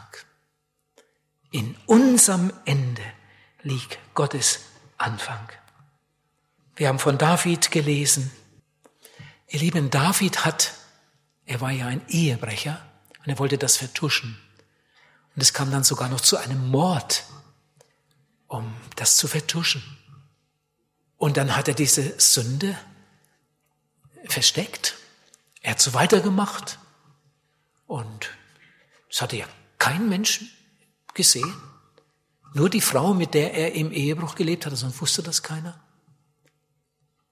[1.51, 3.04] In unserem Ende
[3.62, 4.62] liegt Gottes
[4.97, 5.49] Anfang.
[6.75, 8.32] Wir haben von David gelesen.
[9.47, 10.73] Ihr Lieben, David hat,
[11.45, 12.82] er war ja ein Ehebrecher
[13.19, 14.39] und er wollte das vertuschen.
[15.36, 17.26] Und es kam dann sogar noch zu einem Mord,
[18.48, 19.82] um das zu vertuschen.
[21.17, 22.78] Und dann hat er diese Sünde
[24.26, 24.96] versteckt.
[25.62, 26.80] Er hat so weitergemacht.
[27.88, 28.32] Und
[29.10, 29.46] es hatte ja
[29.78, 30.41] kein Mensch
[31.13, 31.54] gesehen.
[32.54, 35.80] Nur die Frau, mit der er im Ehebruch gelebt hatte, sonst wusste das keiner.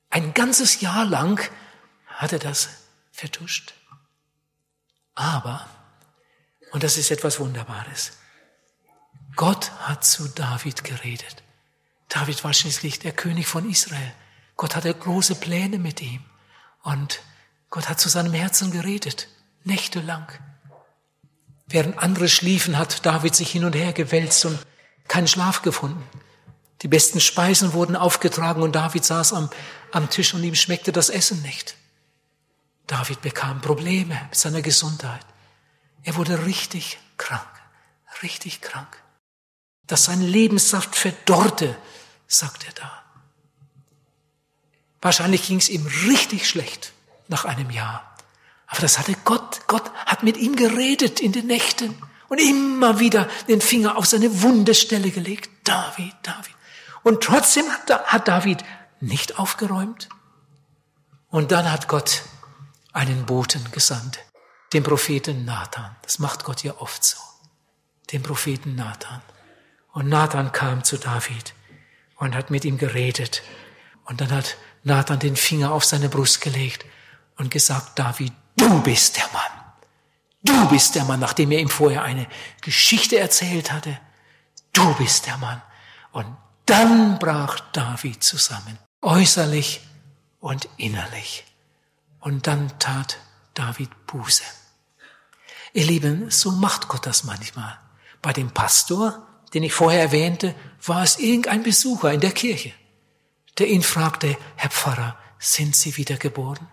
[0.10, 1.42] Ein ganzes Jahr lang
[2.08, 2.70] hat er das
[3.12, 3.74] vertuscht.
[5.16, 5.68] Aber,
[6.72, 8.14] und das ist etwas Wunderbares,
[9.36, 11.44] Gott hat zu David geredet.
[12.10, 14.14] David war schließlich der König von Israel.
[14.58, 16.26] Gott hatte große Pläne mit ihm.
[16.84, 17.22] Und
[17.70, 19.28] Gott hat zu seinem Herzen geredet,
[19.64, 20.28] nächtelang.
[21.68, 24.60] Während andere schliefen, hat David sich hin und her gewälzt und
[25.08, 26.04] keinen Schlaf gefunden.
[26.82, 29.50] Die besten Speisen wurden aufgetragen und David saß am,
[29.92, 31.76] am Tisch und ihm schmeckte das Essen nicht.
[32.88, 35.26] David bekam Probleme mit seiner Gesundheit.
[36.04, 37.48] Er wurde richtig krank,
[38.24, 39.02] richtig krank.
[39.88, 41.76] Dass sein Lebenssaft verdorrte,
[42.28, 43.04] sagt er da.
[45.02, 46.94] Wahrscheinlich ging es ihm richtig schlecht
[47.28, 48.16] nach einem Jahr.
[48.68, 49.62] Aber das hatte Gott.
[49.68, 51.96] Gott hat mit ihm geredet in den Nächten
[52.28, 55.50] und immer wieder den Finger auf seine wunde Stelle gelegt.
[55.64, 56.56] David, David.
[57.04, 58.64] Und trotzdem hat David
[59.00, 60.10] nicht aufgeräumt.
[61.30, 62.24] Und dann hat Gott
[62.92, 64.20] einen Boten gesandt,
[64.74, 65.96] den Propheten Nathan.
[66.02, 67.18] Das macht Gott ja oft so.
[68.12, 69.22] Den Propheten Nathan.
[69.92, 71.54] Und Nathan kam zu David
[72.18, 73.42] und hat mit ihm geredet.
[74.06, 76.86] Und dann hat Nathan den Finger auf seine Brust gelegt
[77.38, 79.60] und gesagt, David, du bist der Mann.
[80.42, 82.28] Du bist der Mann, nachdem er ihm vorher eine
[82.62, 84.00] Geschichte erzählt hatte.
[84.74, 85.62] Du bist der Mann.
[86.12, 89.82] Und dann brach David zusammen, äußerlich
[90.40, 91.46] und innerlich.
[92.20, 93.18] Und dann tat
[93.60, 94.44] David Buße.
[95.74, 97.78] Ihr Lieben, so macht Gott das manchmal.
[98.22, 102.72] Bei dem Pastor, den ich vorher erwähnte, war es irgendein Besucher in der Kirche,
[103.58, 106.68] der ihn fragte, Herr Pfarrer, sind Sie wiedergeboren?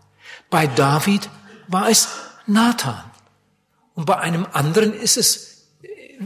[0.49, 1.29] Bei David
[1.67, 2.09] war es
[2.47, 3.03] Nathan.
[3.95, 5.67] Und bei einem anderen ist es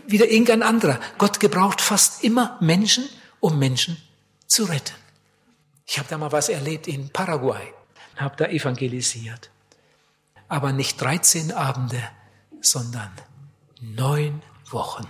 [0.07, 1.01] wieder irgendein anderer.
[1.17, 3.09] Gott gebraucht fast immer Menschen
[3.41, 3.97] um Menschen
[4.47, 4.95] zu retten.
[5.87, 7.73] Ich habe da mal was erlebt in Paraguay,
[8.17, 9.51] habe da evangelisiert.
[10.51, 12.03] Aber nicht 13 Abende,
[12.61, 13.13] sondern
[13.81, 15.07] neun Wochen.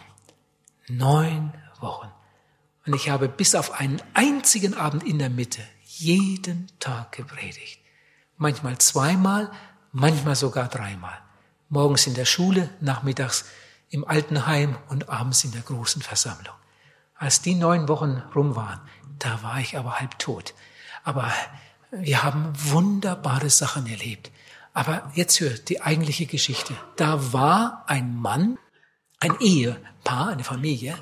[0.86, 2.08] Neun Wochen.
[2.84, 7.80] Und ich habe bis auf einen einzigen Abend in der Mitte jeden Tag gepredigt.
[8.36, 9.50] Manchmal zweimal,
[9.92, 11.18] manchmal sogar dreimal.
[11.70, 13.46] Morgens in der Schule, nachmittags
[13.88, 16.54] im Altenheim und abends in der großen Versammlung.
[17.14, 18.80] Als die neun Wochen rum waren,
[19.18, 20.52] da war ich aber halb tot.
[21.02, 21.32] Aber
[21.90, 24.30] wir haben wunderbare Sachen erlebt.
[24.72, 26.74] Aber jetzt hört die eigentliche Geschichte.
[26.96, 28.58] Da war ein Mann,
[29.18, 30.96] ein Ehepaar, eine Familie,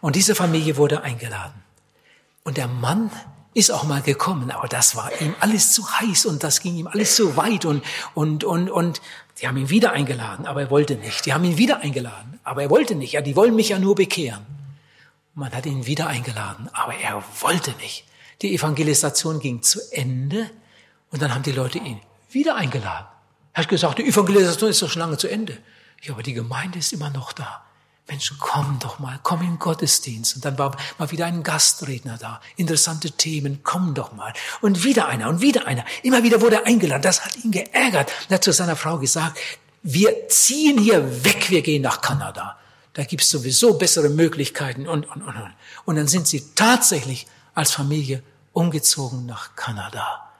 [0.00, 1.62] und diese Familie wurde eingeladen.
[2.44, 3.10] Und der Mann
[3.54, 6.86] ist auch mal gekommen, aber das war ihm alles zu heiß und das ging ihm
[6.86, 7.82] alles zu weit und,
[8.14, 9.00] und, und, und
[9.40, 11.26] die haben ihn wieder eingeladen, aber er wollte nicht.
[11.26, 13.12] Die haben ihn wieder eingeladen, aber er wollte nicht.
[13.12, 14.46] Ja, die wollen mich ja nur bekehren.
[15.34, 18.04] Man hat ihn wieder eingeladen, aber er wollte nicht.
[18.42, 20.50] Die Evangelisation ging zu Ende
[21.10, 23.06] und dann haben die Leute ihn wieder eingeladen.
[23.52, 25.58] Er hat gesagt, die Evangelisation ist doch schon lange zu Ende.
[26.02, 27.64] Ja, aber die Gemeinde ist immer noch da.
[28.08, 30.36] Mensch, komm doch mal, komm in den Gottesdienst.
[30.36, 32.40] Und dann war mal wieder ein Gastredner da.
[32.56, 34.32] Interessante Themen, komm doch mal.
[34.62, 35.84] Und wieder einer und wieder einer.
[36.02, 37.02] Immer wieder wurde er eingeladen.
[37.02, 38.10] Das hat ihn geärgert.
[38.28, 39.38] Er hat zu seiner Frau gesagt,
[39.82, 42.58] wir ziehen hier weg, wir gehen nach Kanada.
[42.94, 45.54] Da gibt's sowieso bessere Möglichkeiten und, und, und, und.
[45.84, 50.30] Und dann sind sie tatsächlich als Familie umgezogen nach Kanada.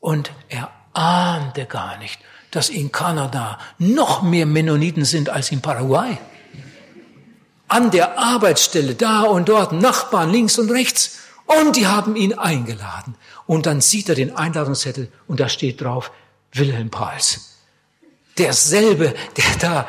[0.00, 6.18] Und er ahnte gar nicht, dass in Kanada noch mehr Mennoniten sind als in Paraguay
[7.68, 11.18] an der Arbeitsstelle, da und dort, Nachbarn links und rechts.
[11.46, 13.16] Und die haben ihn eingeladen.
[13.46, 16.10] Und dann sieht er den Einladungszettel und da steht drauf
[16.52, 17.56] Wilhelm Pals.
[18.38, 19.88] Derselbe, der da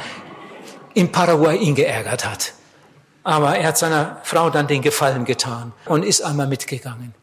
[0.96, 2.54] in Paraguay ihn geärgert hat.
[3.24, 7.13] Aber er hat seiner Frau dann den Gefallen getan und ist einmal mitgegangen.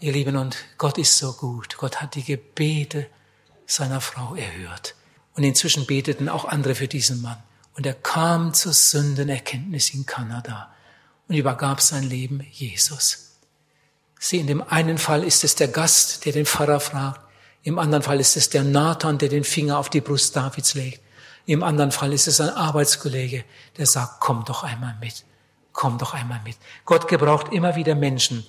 [0.00, 1.76] Ihr Lieben, und Gott ist so gut.
[1.78, 3.06] Gott hat die Gebete
[3.66, 4.94] seiner Frau erhört.
[5.34, 7.42] Und inzwischen beteten auch andere für diesen Mann.
[7.74, 10.72] Und er kam zur Sündenerkenntnis in Kanada
[11.28, 13.36] und übergab sein Leben Jesus.
[14.18, 17.20] Sieh, in dem einen Fall ist es der Gast, der den Pfarrer fragt.
[17.62, 21.02] Im anderen Fall ist es der Nathan, der den Finger auf die Brust Davids legt.
[21.44, 23.44] Im anderen Fall ist es ein Arbeitskollege,
[23.76, 25.24] der sagt, komm doch einmal mit.
[25.72, 26.56] Komm doch einmal mit.
[26.84, 28.46] Gott gebraucht immer wieder Menschen.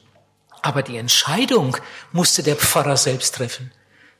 [0.61, 1.77] Aber die Entscheidung
[2.11, 3.71] musste der Pfarrer selbst treffen.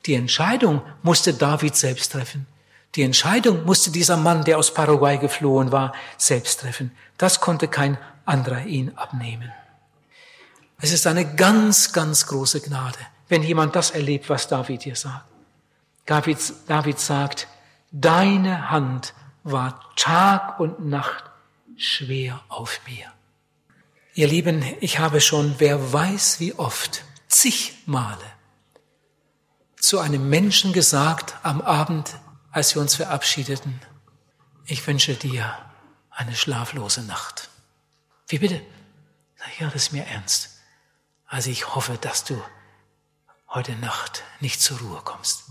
[0.06, 2.46] Die Entscheidung musste David selbst treffen.
[2.94, 6.92] Die Entscheidung musste dieser Mann, der aus Paraguay geflohen war, selbst treffen.
[7.18, 9.52] Das konnte kein anderer ihn abnehmen.
[10.80, 15.26] Es ist eine ganz, ganz große Gnade, wenn jemand das erlebt, was David hier sagt.
[16.06, 17.48] David, David sagt,
[17.90, 21.24] deine Hand war Tag und Nacht
[21.76, 23.06] schwer auf mir.
[24.14, 28.37] Ihr Lieben, ich habe schon, wer weiß wie oft, zig Male
[29.80, 32.14] zu einem Menschen gesagt am Abend
[32.50, 33.80] als wir uns verabschiedeten,
[34.66, 35.56] ich wünsche dir
[36.10, 37.50] eine schlaflose Nacht.
[38.26, 38.60] Wie bitte?
[39.36, 40.50] Sag, ja, das ist mir ernst.
[41.26, 42.42] Also ich hoffe, dass du
[43.48, 45.44] heute Nacht nicht zur Ruhe kommst.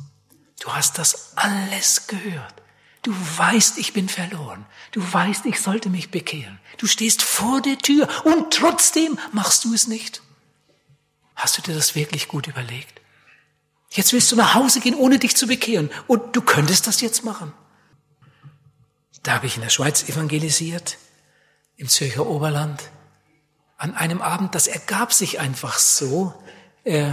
[0.59, 2.53] Du hast das alles gehört.
[3.03, 4.65] Du weißt, ich bin verloren.
[4.91, 6.59] Du weißt, ich sollte mich bekehren.
[6.77, 10.21] Du stehst vor der Tür und trotzdem machst du es nicht.
[11.35, 12.96] Hast du dir das wirklich gut überlegt?
[13.89, 15.89] Jetzt willst du nach Hause gehen, ohne dich zu bekehren.
[16.08, 17.54] Und du könntest das jetzt machen.
[19.23, 20.97] Da habe ich in der Schweiz evangelisiert,
[21.78, 22.84] im Zürcher Oberland.
[23.78, 26.34] An einem Abend, das ergab sich einfach so.
[26.84, 27.12] Äh,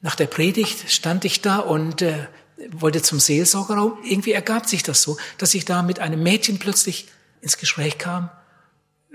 [0.00, 2.26] nach der Predigt stand ich da und äh,
[2.72, 3.98] wollte zum Seelsorgerraum.
[4.04, 7.08] Irgendwie ergab sich das so, dass ich da mit einem Mädchen plötzlich
[7.40, 8.30] ins Gespräch kam.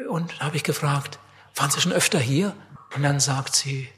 [0.09, 1.19] Und habe ich gefragt,
[1.55, 2.55] waren Sie schon öfter hier?
[2.95, 3.89] Und dann sagt sie,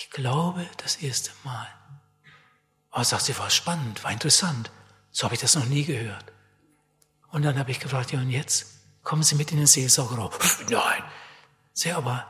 [0.00, 1.68] ich glaube, das erste Mal.
[2.90, 4.70] Aber sagt sie, war spannend, war interessant.
[5.10, 6.24] So habe ich das noch nie gehört.
[7.28, 8.66] Und dann habe ich gefragt, ja und jetzt?
[9.02, 10.30] Kommen Sie mit in den Seelsorgerraum?
[10.70, 11.02] Nein.
[11.74, 12.26] Sie, aber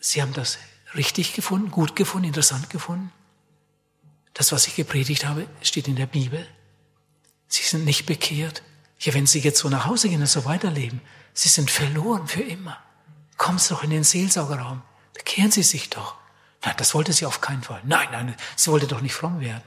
[0.00, 0.58] Sie haben das
[0.94, 3.12] richtig gefunden, gut gefunden, interessant gefunden?
[4.32, 6.46] Das, was ich gepredigt habe, steht in der Bibel.
[7.46, 8.62] Sie sind nicht bekehrt.
[9.00, 11.02] Ja, wenn Sie jetzt so nach Hause gehen und so weiterleben,
[11.34, 12.78] Sie sind verloren für immer.
[13.36, 14.82] Kommen Sie doch in den Seelsorgerraum.
[15.12, 16.16] Bekehren Sie sich doch.
[16.66, 17.80] Nein, das wollte sie auf keinen Fall.
[17.84, 19.62] Nein, nein, sie wollte doch nicht fromm werden.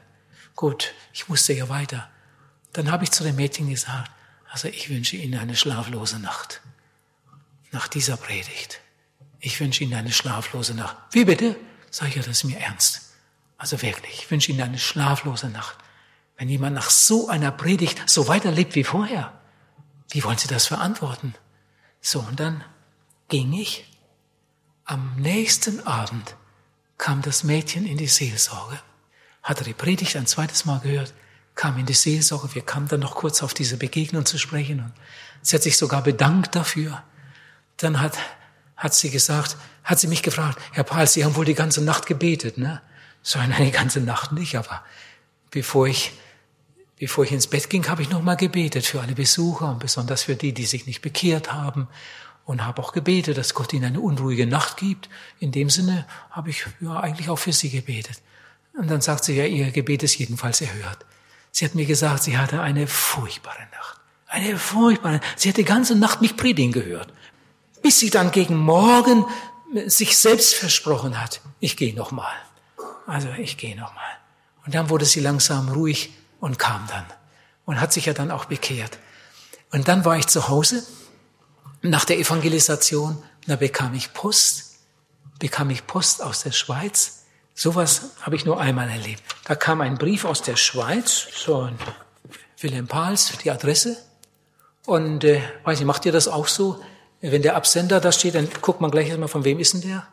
[0.53, 2.09] Gut, ich musste ja weiter.
[2.73, 4.11] Dann habe ich zu dem Mädchen gesagt,
[4.51, 6.59] also ich wünsche Ihnen eine schlaflose Nacht.
[7.71, 8.81] Nach dieser Predigt.
[9.39, 10.97] Ich wünsche Ihnen eine schlaflose Nacht.
[11.11, 11.55] Wie bitte?
[11.89, 13.13] Sag ich ja, das ist mir ernst.
[13.57, 15.77] Also wirklich, ich wünsche Ihnen eine schlaflose Nacht.
[16.35, 19.39] Wenn jemand nach so einer Predigt so weiterlebt wie vorher,
[20.09, 21.33] wie wollen Sie das verantworten?
[22.01, 22.61] So, und dann
[23.29, 23.85] ging ich
[24.83, 26.35] am nächsten Abend
[26.99, 28.79] kam das Mädchen in die Seelsorge,
[29.41, 31.13] hatte die Predigt ein zweites Mal gehört,
[31.55, 34.93] kam in die Seelsorge, wir kamen dann noch kurz auf diese Begegnung zu sprechen und
[35.41, 37.01] sie hat sich sogar bedankt dafür.
[37.77, 38.17] Dann hat,
[38.75, 42.05] hat sie gesagt, hat sie mich gefragt, Herr Paul, Sie haben wohl die ganze Nacht
[42.05, 42.81] gebetet, ne?
[43.23, 44.83] So, nein, die ganze Nacht nicht, aber
[45.51, 46.11] bevor ich,
[46.97, 50.35] bevor ich ins Bett ging, habe ich nochmal gebetet für alle Besucher und besonders für
[50.35, 51.87] die, die sich nicht bekehrt haben
[52.49, 55.07] und habe auch gebetet, dass Gott ihnen eine unruhige Nacht gibt.
[55.39, 58.23] In dem Sinne habe ich ja eigentlich auch für sie gebetet.
[58.73, 61.05] Und dann sagt sie ja, ihr Gebet ist jedenfalls erhört.
[61.51, 63.99] Sie hat mir gesagt, sie hatte eine furchtbare Nacht.
[64.25, 65.21] Eine furchtbare.
[65.35, 67.13] Sie hat die ganze Nacht mich predigen gehört.
[67.83, 69.25] Bis sie dann gegen Morgen
[69.85, 72.33] sich selbst versprochen hat, ich gehe noch mal.
[73.05, 74.17] Also ich gehe noch mal.
[74.65, 77.05] Und dann wurde sie langsam ruhig und kam dann
[77.65, 78.97] und hat sich ja dann auch bekehrt.
[79.71, 80.83] Und dann war ich zu Hause
[81.81, 84.79] nach der Evangelisation, da bekam ich Post,
[85.39, 87.23] bekam ich Post aus der Schweiz.
[87.55, 89.23] Sowas habe ich nur einmal erlebt.
[89.45, 91.77] Da kam ein Brief aus der Schweiz, so ein
[92.59, 93.97] Wilhelm Pahls, die Adresse.
[94.85, 96.81] Und äh, weiß ich, macht ihr das auch so?
[97.21, 100.07] Wenn der Absender da steht, dann guckt man gleich erstmal, von wem ist denn der?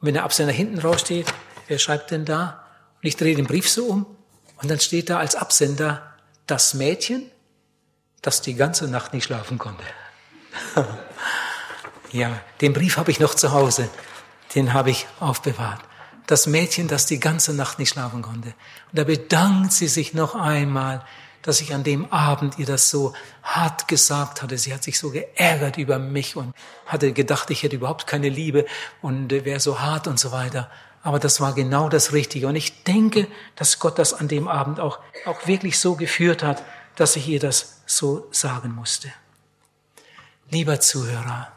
[0.00, 1.26] Und wenn der Absender hinten raussteht,
[1.66, 2.64] wer schreibt denn da?
[2.96, 4.06] Und ich drehe den Brief so um
[4.56, 6.14] und dann steht da als Absender
[6.46, 7.30] das Mädchen,
[8.22, 9.84] das die ganze Nacht nicht schlafen konnte.
[12.12, 13.88] ja, den Brief habe ich noch zu Hause.
[14.54, 15.80] Den habe ich aufbewahrt.
[16.26, 18.48] Das Mädchen, das die ganze Nacht nicht schlafen konnte.
[18.48, 21.04] Und da bedankt sie sich noch einmal
[21.42, 24.58] dass ich an dem Abend ihr das so hart gesagt hatte.
[24.58, 26.54] Sie hat sich so geärgert über mich und
[26.86, 28.66] hatte gedacht, ich hätte überhaupt keine Liebe
[29.00, 30.70] und wäre so hart und so weiter.
[31.02, 32.48] Aber das war genau das Richtige.
[32.48, 36.62] Und ich denke, dass Gott das an dem Abend auch, auch wirklich so geführt hat,
[36.96, 39.08] dass ich ihr das so sagen musste.
[40.50, 41.52] Lieber Zuhörer,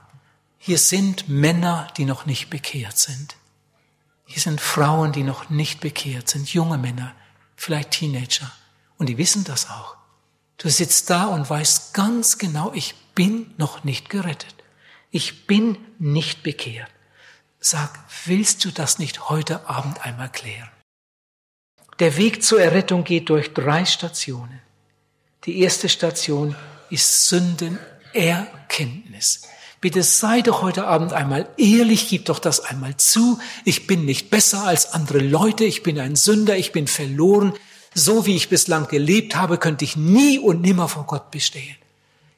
[0.57, 3.37] hier sind Männer, die noch nicht bekehrt sind.
[4.25, 7.15] Hier sind Frauen, die noch nicht bekehrt sind, junge Männer,
[7.55, 8.51] vielleicht Teenager.
[8.97, 9.95] Und die wissen das auch.
[10.57, 14.55] Du sitzt da und weißt ganz genau, ich bin noch nicht gerettet.
[15.09, 16.91] Ich bin nicht bekehrt.
[17.61, 20.69] Sag, willst du das nicht heute Abend einmal klären?
[21.99, 24.61] Der Weg zur Errettung geht durch drei Stationen.
[25.45, 26.57] Die erste Station
[26.89, 27.27] ist
[28.13, 29.41] Sündenerkenntnis.
[29.79, 33.39] Bitte sei doch heute Abend einmal ehrlich, gib doch das einmal zu.
[33.65, 37.53] Ich bin nicht besser als andere Leute, ich bin ein Sünder, ich bin verloren,
[37.95, 41.75] so wie ich bislang gelebt habe, könnte ich nie und nimmer vor Gott bestehen.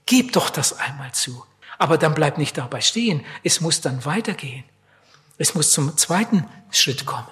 [0.06, 1.44] Gib doch das einmal zu.
[1.78, 3.26] Aber dann bleib nicht dabei stehen.
[3.44, 4.64] Es muss dann weitergehen.
[5.38, 7.28] Es muss zum zweiten Schritt kommen.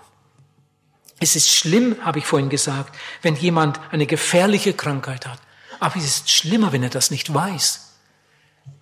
[1.19, 5.39] Es ist schlimm, habe ich vorhin gesagt, wenn jemand eine gefährliche Krankheit hat.
[5.79, 7.90] Aber es ist schlimmer, wenn er das nicht weiß.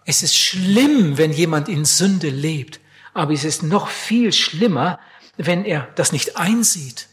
[0.09, 2.79] Es ist schlimm, wenn jemand in Sünde lebt.
[3.13, 4.99] Aber es ist noch viel schlimmer,
[5.37, 7.07] wenn er das nicht einsieht.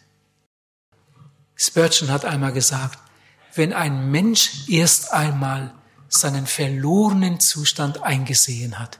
[1.57, 2.99] Spurgeon hat einmal gesagt,
[3.55, 5.75] wenn ein Mensch erst einmal
[6.09, 8.99] seinen verlorenen Zustand eingesehen hat,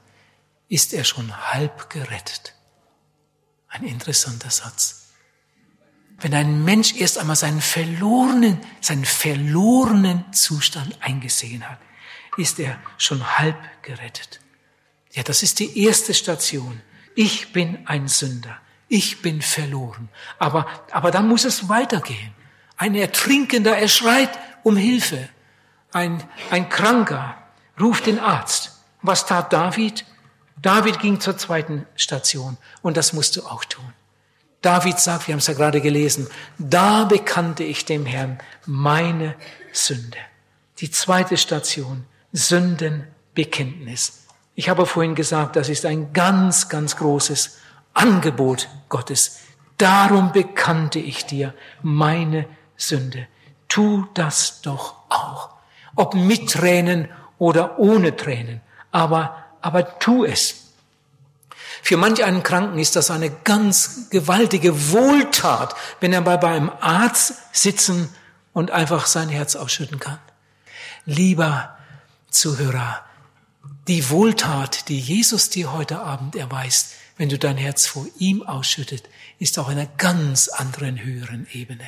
[0.69, 2.53] ist er schon halb gerettet.
[3.69, 5.07] Ein interessanter Satz.
[6.19, 11.79] Wenn ein Mensch erst einmal seinen verlorenen, seinen verlorenen Zustand eingesehen hat,
[12.37, 14.41] ist er schon halb gerettet.
[15.13, 16.81] Ja, das ist die erste Station.
[17.15, 18.59] Ich bin ein Sünder.
[18.89, 20.09] Ich bin verloren.
[20.39, 22.35] Aber, aber dann muss es weitergehen.
[22.77, 24.31] Ein Ertrinkender, er schreit
[24.63, 25.29] um Hilfe.
[25.93, 27.37] Ein, ein Kranker
[27.81, 28.73] ruft den Arzt.
[29.03, 30.05] Was tat David?
[30.61, 33.93] David ging zur zweiten Station und das musst du auch tun.
[34.63, 36.29] David sagt, wir haben es ja gerade gelesen,
[36.59, 39.37] da bekannte ich dem Herrn meine
[39.73, 40.19] Sünde.
[40.79, 42.05] Die zweite Station,
[42.37, 44.27] Sündenbekenntnis.
[44.55, 47.59] Ich habe vorhin gesagt, das ist ein ganz, ganz großes
[47.95, 49.39] Angebot Gottes.
[49.79, 53.27] Darum bekannte ich dir meine Sünde.
[53.69, 55.49] Tu das doch auch.
[55.95, 57.09] Ob mit Tränen
[57.39, 58.61] oder ohne Tränen.
[58.93, 60.73] Aber, aber tu es.
[61.83, 67.35] Für manch einen Kranken ist das eine ganz gewaltige Wohltat, wenn er bei einem Arzt
[67.53, 68.15] sitzen
[68.53, 70.19] und einfach sein Herz ausschütten kann.
[71.07, 71.76] Lieber
[72.31, 73.05] Zuhörer,
[73.89, 79.09] die Wohltat, die Jesus dir heute Abend erweist, wenn du dein Herz vor ihm ausschüttet,
[79.39, 81.85] ist auf einer ganz anderen höheren Ebene.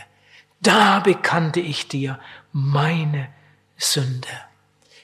[0.61, 2.19] Da bekannte ich dir
[2.53, 3.29] meine
[3.77, 4.29] Sünde.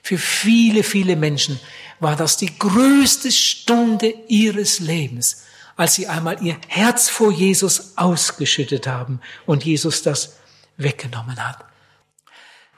[0.02, 1.58] Für viele, viele Menschen
[2.00, 5.44] war das die größte Stunde ihres Lebens,
[5.76, 10.36] als sie einmal ihr Herz vor Jesus ausgeschüttet haben und Jesus das
[10.76, 11.64] weggenommen hat.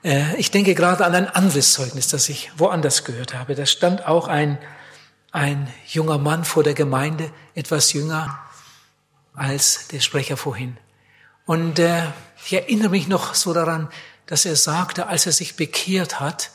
[0.06, 3.54] Äh, ich denke gerade an ein anderes Zeugnis, das ich woanders gehört habe.
[3.56, 4.56] Da stand auch ein,
[5.32, 8.38] ein junger Mann vor der Gemeinde, etwas jünger
[9.34, 10.78] als der Sprecher vorhin.
[11.44, 12.04] Und äh,
[12.44, 13.88] ich erinnere mich noch so daran,
[14.26, 16.50] dass er sagte, als er sich bekehrt hat,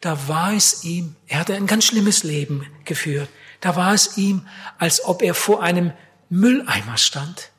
[0.00, 3.28] da war es ihm, er hatte ein ganz schlimmes Leben geführt,
[3.60, 4.46] da war es ihm,
[4.78, 5.92] als ob er vor einem
[6.28, 7.50] Mülleimer stand.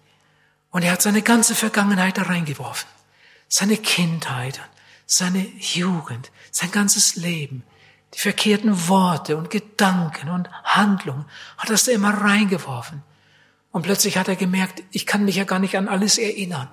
[0.72, 2.88] Und er hat seine ganze Vergangenheit da reingeworfen.
[3.48, 4.60] Seine Kindheit,
[5.08, 7.64] seine Jugend, sein ganzes Leben,
[8.14, 11.26] die verkehrten Worte und Gedanken und Handlungen,
[11.58, 13.02] hat da immer reingeworfen.
[13.72, 16.68] Und plötzlich hat er gemerkt, ich kann mich ja gar nicht an alles erinnern.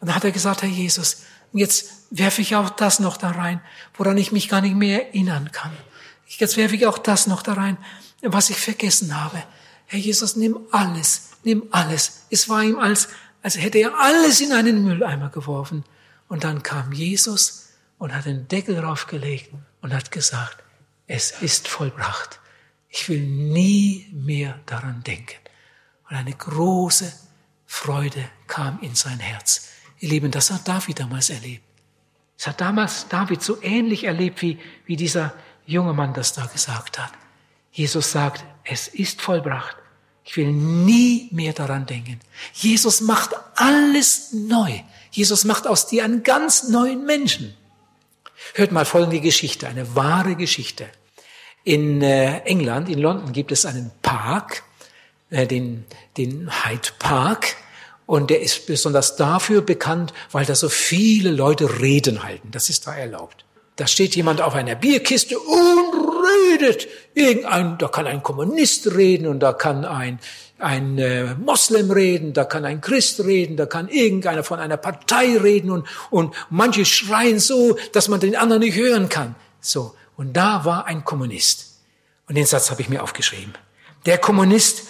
[0.00, 3.60] Und dann hat er gesagt, Herr Jesus, jetzt werfe ich auch das noch da rein,
[3.94, 5.72] woran ich mich gar nicht mehr erinnern kann.
[6.26, 7.76] Jetzt werfe ich auch das noch da rein,
[8.22, 9.42] was ich vergessen habe.
[9.86, 12.26] Herr Jesus, nimm alles, nimm alles.
[12.30, 13.08] Es war ihm als,
[13.42, 15.84] als hätte er alles in einen Mülleimer geworfen.
[16.30, 19.50] Und dann kam Jesus und hat den Deckel draufgelegt
[19.82, 20.62] und hat gesagt,
[21.08, 22.38] es ist vollbracht.
[22.88, 25.36] Ich will nie mehr daran denken.
[26.08, 27.12] Und eine große
[27.66, 29.70] Freude kam in sein Herz.
[29.98, 31.64] Ihr Lieben, das hat David damals erlebt.
[32.38, 35.34] Es hat damals David so ähnlich erlebt, wie, wie dieser
[35.66, 37.12] junge Mann das da gesagt hat.
[37.72, 39.76] Jesus sagt, es ist vollbracht.
[40.22, 42.20] Ich will nie mehr daran denken.
[42.54, 44.80] Jesus macht alles neu.
[45.10, 47.54] Jesus macht aus dir einen ganz neuen Menschen.
[48.54, 50.86] Hört mal folgende Geschichte, eine wahre Geschichte.
[51.64, 54.62] In äh, England, in London, gibt es einen Park,
[55.30, 55.84] äh, den,
[56.16, 57.56] den Hyde Park.
[58.06, 62.50] Und der ist besonders dafür bekannt, weil da so viele Leute Reden halten.
[62.50, 63.44] Das ist da erlaubt.
[63.76, 66.88] Da steht jemand auf einer Bierkiste und redet.
[67.14, 70.18] Irgendein, da kann ein Kommunist reden und da kann ein,
[70.58, 75.36] ein äh, Moslem reden, da kann ein Christ reden, da kann irgendeiner von einer Partei
[75.38, 79.34] reden und, und manche schreien so, dass man den anderen nicht hören kann.
[79.60, 79.94] So.
[80.16, 81.78] Und da war ein Kommunist.
[82.28, 83.54] Und den Satz habe ich mir aufgeschrieben.
[84.06, 84.82] Der Kommunist,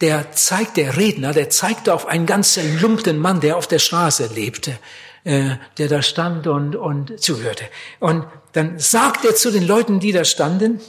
[0.00, 4.30] der zeigt, der Redner, der zeigte auf einen ganz zerlumpten Mann, der auf der Straße
[4.34, 4.78] lebte,
[5.24, 7.64] äh, der da stand und, und zuhörte.
[7.98, 10.80] Und dann sagt er zu den Leuten, die da standen,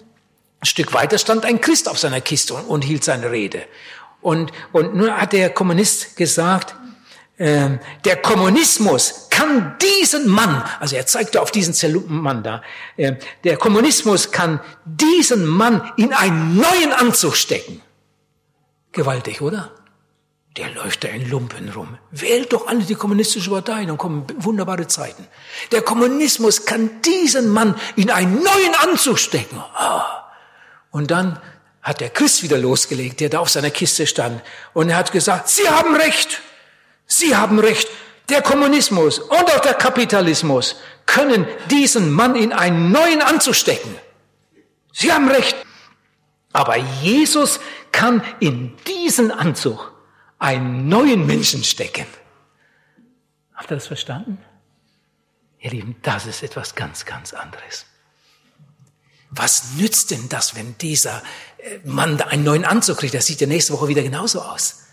[0.60, 3.64] ein Stück weiter stand ein Christ auf seiner Kiste und, und hielt seine Rede.
[4.22, 6.76] Und, und nun hat der Kommunist gesagt,
[7.38, 12.62] äh, der Kommunismus kann diesen Mann, also er zeigte auf diesen zerlumpten Mann da,
[12.98, 17.82] äh, der Kommunismus kann diesen Mann in einen neuen Anzug stecken.
[18.92, 19.72] Gewaltig, oder?
[20.58, 21.97] Der läuft da in Lumpen rum.
[22.12, 25.26] Wählt doch alle die kommunistische Partei, dann kommen wunderbare Zeiten.
[25.72, 29.58] Der Kommunismus kann diesen Mann in einen neuen Anzug stecken.
[29.58, 30.26] Ah.
[30.89, 31.39] Und dann
[31.82, 34.41] hat der Christ wieder losgelegt, der da auf seiner Kiste stand.
[34.74, 36.41] Und er hat gesagt, Sie haben recht.
[37.06, 37.88] Sie haben recht.
[38.30, 40.76] Der Kommunismus und auch der Kapitalismus
[41.06, 43.95] können diesen Mann in einen neuen Anzug stecken.
[44.91, 45.56] Sie haben recht.
[46.54, 47.62] Aber Jesus
[47.93, 49.91] kann in diesen Anzug
[50.42, 52.08] einen neuen Menschen stecken.
[53.54, 54.39] Habt ihr das verstanden?
[55.60, 57.86] Ihr Lieben, das ist etwas ganz, ganz anderes.
[59.30, 61.22] Was nützt denn das, wenn dieser
[61.60, 63.14] äh, Mann einen neuen Anzug kriegt?
[63.14, 64.88] Das sieht ja nächste Woche wieder genauso aus.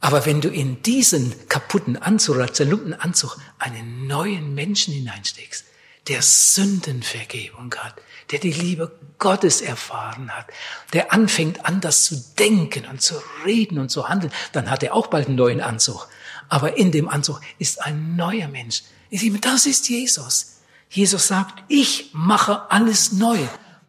[0.00, 5.66] Aber wenn du in diesen kaputten Anzug oder zerlumpten Anzug einen neuen Menschen hineinsteckst,
[6.08, 8.00] der Sündenvergebung hat,
[8.30, 10.46] der die Liebe Gottes erfahren hat,
[10.92, 13.14] der anfängt anders zu denken und zu
[13.44, 16.08] reden und zu handeln, dann hat er auch bald einen neuen Anzug.
[16.48, 18.82] Aber in dem Anzug ist ein neuer Mensch.
[19.40, 20.60] Das ist Jesus.
[20.88, 23.38] Jesus sagt, ich mache alles neu.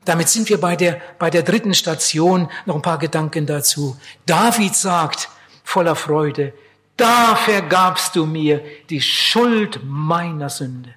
[0.05, 2.49] Damit sind wir bei der, bei der dritten Station.
[2.65, 3.97] Noch ein paar Gedanken dazu.
[4.25, 5.29] David sagt,
[5.63, 6.53] voller Freude,
[6.97, 10.93] da vergabst du mir die Schuld meiner Sünde.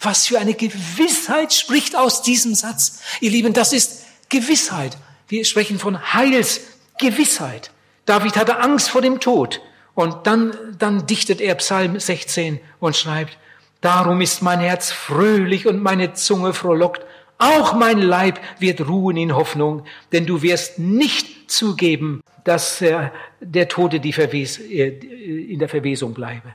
[0.00, 3.00] Was für eine Gewissheit spricht aus diesem Satz.
[3.20, 4.96] Ihr Lieben, das ist Gewissheit.
[5.28, 7.70] Wir sprechen von Heilsgewissheit.
[8.04, 9.60] David hatte Angst vor dem Tod.
[9.94, 13.38] Und dann, dann dichtet er Psalm 16 und schreibt,
[13.80, 17.04] Darum ist mein Herz fröhlich und meine Zunge frohlockt.
[17.38, 23.68] Auch mein Leib wird ruhen in Hoffnung, denn du wirst nicht zugeben, dass äh, der
[23.68, 26.54] Tode die Verwes äh, in der Verwesung bleibe.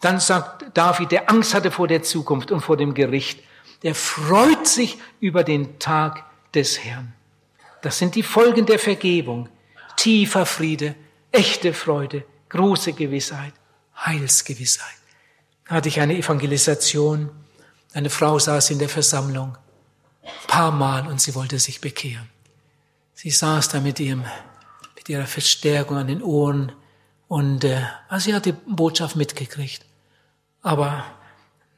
[0.00, 3.40] Dann sagt David, der Angst hatte vor der Zukunft und vor dem Gericht,
[3.82, 6.24] der freut sich über den Tag
[6.54, 7.12] des Herrn.
[7.82, 9.48] Das sind die Folgen der Vergebung.
[9.96, 10.94] Tiefer Friede,
[11.32, 13.54] echte Freude, große Gewissheit,
[13.96, 14.86] Heilsgewissheit.
[15.66, 17.30] Hatte ich eine Evangelisation,
[17.92, 19.56] eine Frau saß in der Versammlung,
[20.46, 22.28] paar Mal und sie wollte sich bekehren.
[23.14, 24.24] Sie saß da mit ihrem,
[24.94, 26.72] mit ihrer Verstärkung an den Ohren
[27.28, 29.85] und äh, also sie hat die Botschaft mitgekriegt.
[30.66, 31.04] Aber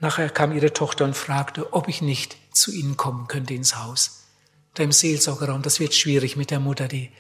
[0.01, 4.24] nachher kam ihre Tochter und fragte, ob ich nicht zu ihnen kommen könnte ins Haus.
[4.72, 7.11] da im Seelsorgerraum, das wird schwierig mit der Mutter, die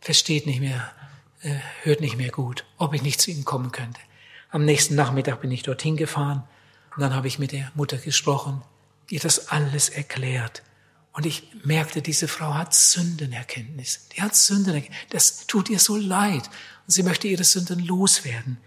[0.00, 0.92] versteht nicht mehr,
[1.40, 3.98] äh, hört nicht mehr gut, ob ich nicht zu ihnen kommen könnte.
[4.50, 6.44] Am nächsten Nachmittag bin ich dorthin gefahren
[6.94, 8.62] und dann habe ich mit der Mutter gesprochen,
[9.10, 10.62] ihr das alles erklärt.
[11.12, 14.08] Und ich merkte, diese Frau hat Sündenerkenntnis.
[14.14, 15.08] Die hat Sündenerkenntnis.
[15.10, 16.48] Das tut ihr so leid.
[16.86, 18.58] Und sie möchte ihre Sünden loswerden.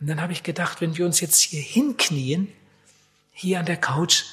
[0.00, 2.48] Und dann habe ich gedacht, wenn wir uns jetzt hier hinknien,
[3.32, 4.24] hier an der Couch,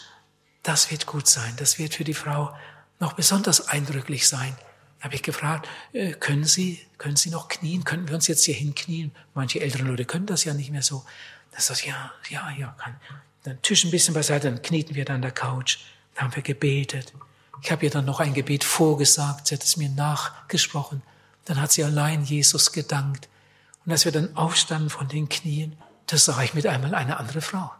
[0.63, 1.53] das wird gut sein.
[1.57, 2.53] Das wird für die Frau
[2.99, 4.55] noch besonders eindrücklich sein.
[4.99, 7.83] Da habe ich gefragt, äh, können Sie, können Sie noch knien?
[7.83, 9.11] Könnten wir uns jetzt hier hinknien?
[9.33, 11.05] Manche ältere Leute können das ja nicht mehr so.
[11.51, 12.95] Da sagt, ja, ja, ja, kann.
[13.43, 15.77] Dann Tisch ein bisschen beiseite, dann knieten wir da an der Couch.
[16.15, 17.13] Dann haben wir gebetet.
[17.61, 21.01] Ich habe ihr dann noch ein Gebet vorgesagt, sie hat es mir nachgesprochen.
[21.45, 23.29] Dann hat sie allein Jesus gedankt.
[23.87, 25.77] Und als wir dann aufstanden von den Knien,
[26.07, 27.71] da sah ich mit einmal eine andere Frau.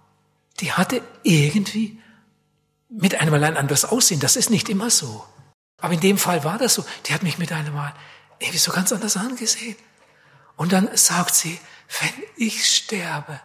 [0.62, 2.01] Die hatte irgendwie
[2.88, 4.22] mit einmal ein anderes Aussehen.
[4.22, 5.26] Das ist nicht immer so.
[5.82, 6.86] Aber in dem Fall war das so.
[7.05, 7.93] Die hat mich mit einem Mal
[8.39, 9.76] irgendwie so ganz anders angesehen.
[10.55, 11.60] Und dann sagt sie,
[11.99, 13.41] wenn ich sterbe,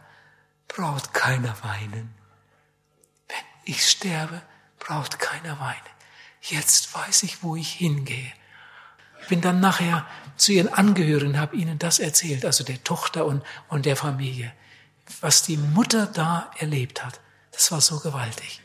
[0.69, 2.15] braucht keiner weinen.
[3.27, 4.41] Wenn ich sterbe,
[4.79, 5.81] braucht keiner weinen.
[6.41, 8.33] Jetzt weiß ich, wo ich hingehe.
[9.29, 10.07] Bin dann nachher
[10.37, 14.53] zu ihren Angehörigen, habe ihnen das erzählt, also der Tochter und, und der Familie.
[15.21, 17.21] Was die Mutter da erlebt hat,
[17.53, 18.61] das war so gewaltig.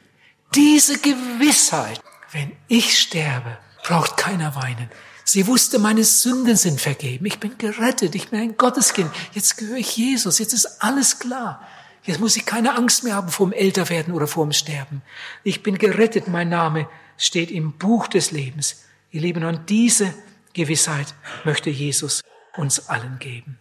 [0.56, 2.02] Diese Gewissheit,
[2.32, 4.90] wenn ich sterbe, braucht keiner weinen.
[5.24, 7.26] Sie wusste, meine Sünden sind vergeben.
[7.26, 8.16] Ich bin gerettet.
[8.16, 9.12] Ich bin ein Gotteskind.
[9.34, 10.40] Jetzt gehöre ich Jesus.
[10.40, 11.62] Jetzt ist alles klar.
[12.04, 15.02] Jetzt muss ich keine Angst mehr haben vor dem Älterwerden oder vor dem Sterben.
[15.44, 16.30] Ich bin gerettet.
[16.30, 16.88] Mein Name
[17.18, 18.84] steht im Buch des Lebens.
[19.12, 20.14] Ihr Lieben, und diese
[20.58, 21.14] Gewissheit
[21.46, 22.22] möchte Jesus
[22.58, 23.60] uns allen geben.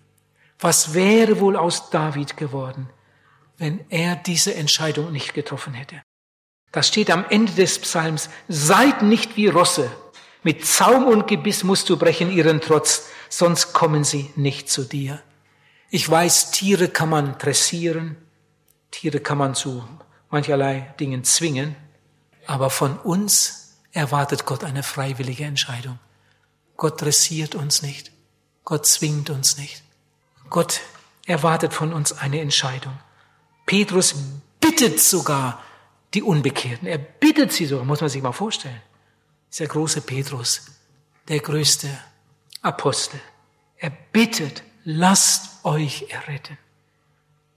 [0.58, 2.88] Was wäre wohl aus David geworden,
[3.58, 6.02] wenn er diese Entscheidung nicht getroffen hätte?
[6.72, 8.30] Das steht am Ende des Psalms.
[8.48, 9.90] Seid nicht wie Rosse.
[10.42, 15.22] Mit Zaum und Gebiss musst du brechen ihren Trotz, sonst kommen sie nicht zu dir.
[15.90, 18.16] Ich weiß, Tiere kann man dressieren,
[18.90, 19.86] Tiere kann man zu
[20.30, 21.76] mancherlei Dingen zwingen,
[22.46, 25.98] aber von uns erwartet Gott eine freiwillige Entscheidung.
[26.76, 28.12] Gott dressiert uns nicht.
[28.64, 29.82] Gott zwingt uns nicht.
[30.50, 30.80] Gott
[31.26, 32.98] erwartet von uns eine Entscheidung.
[33.64, 34.14] Petrus
[34.60, 35.62] bittet sogar
[36.14, 36.86] die Unbekehrten.
[36.86, 38.80] Er bittet sie sogar, muss man sich mal vorstellen.
[39.52, 40.66] Dieser große Petrus,
[41.28, 41.88] der größte
[42.62, 43.20] Apostel.
[43.78, 46.58] Er bittet, lasst euch erretten.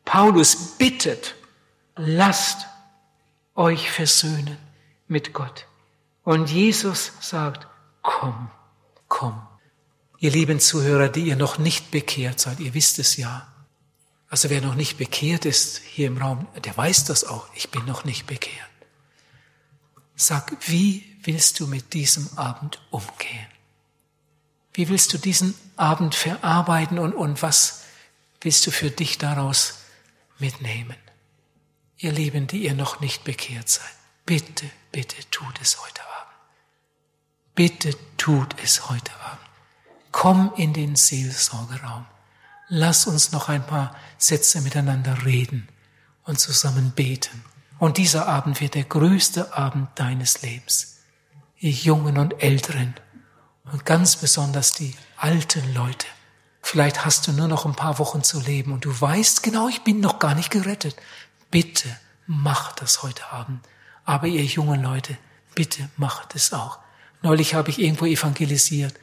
[0.05, 1.35] Paulus bittet,
[1.95, 2.67] lasst
[3.55, 4.57] euch versöhnen
[5.07, 5.65] mit Gott.
[6.23, 7.67] Und Jesus sagt,
[8.01, 8.49] komm,
[9.09, 9.45] komm.
[10.19, 13.47] Ihr lieben Zuhörer, die ihr noch nicht bekehrt seid, ihr wisst es ja.
[14.29, 17.47] Also wer noch nicht bekehrt ist hier im Raum, der weiß das auch.
[17.55, 18.55] Ich bin noch nicht bekehrt.
[20.15, 23.47] Sag, wie willst du mit diesem Abend umgehen?
[24.73, 27.83] Wie willst du diesen Abend verarbeiten und, und was
[28.41, 29.79] willst du für dich daraus
[30.37, 30.95] mitnehmen?
[31.97, 33.95] Ihr Lieben, die ihr noch nicht bekehrt seid,
[34.25, 36.08] bitte, bitte tut es heute.
[37.59, 39.49] Bitte tut es heute Abend.
[40.13, 42.05] Komm in den Seelsorgeraum.
[42.69, 45.67] Lass uns noch ein paar Sätze miteinander reden
[46.23, 47.43] und zusammen beten.
[47.77, 50.99] Und dieser Abend wird der größte Abend deines Lebens.
[51.57, 52.93] Ihr Jungen und Älteren
[53.73, 56.07] und ganz besonders die alten Leute.
[56.61, 59.83] Vielleicht hast du nur noch ein paar Wochen zu leben und du weißt genau, ich
[59.83, 60.95] bin noch gar nicht gerettet.
[61.51, 61.89] Bitte
[62.25, 63.59] mach das heute Abend.
[64.05, 65.17] Aber ihr jungen Leute,
[65.55, 66.79] bitte macht es auch.
[67.21, 68.93] Neulich habe ich irgendwo evangelisiert.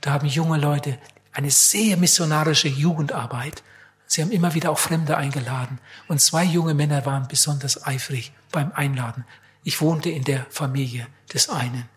[0.00, 0.98] Da haben junge Leute
[1.32, 3.62] eine sehr missionarische Jugendarbeit.
[4.06, 5.78] Sie haben immer wieder auch Fremde eingeladen.
[6.08, 9.24] Und zwei junge Männer waren besonders eifrig beim Einladen.
[9.64, 11.88] Ich wohnte in der Familie des einen.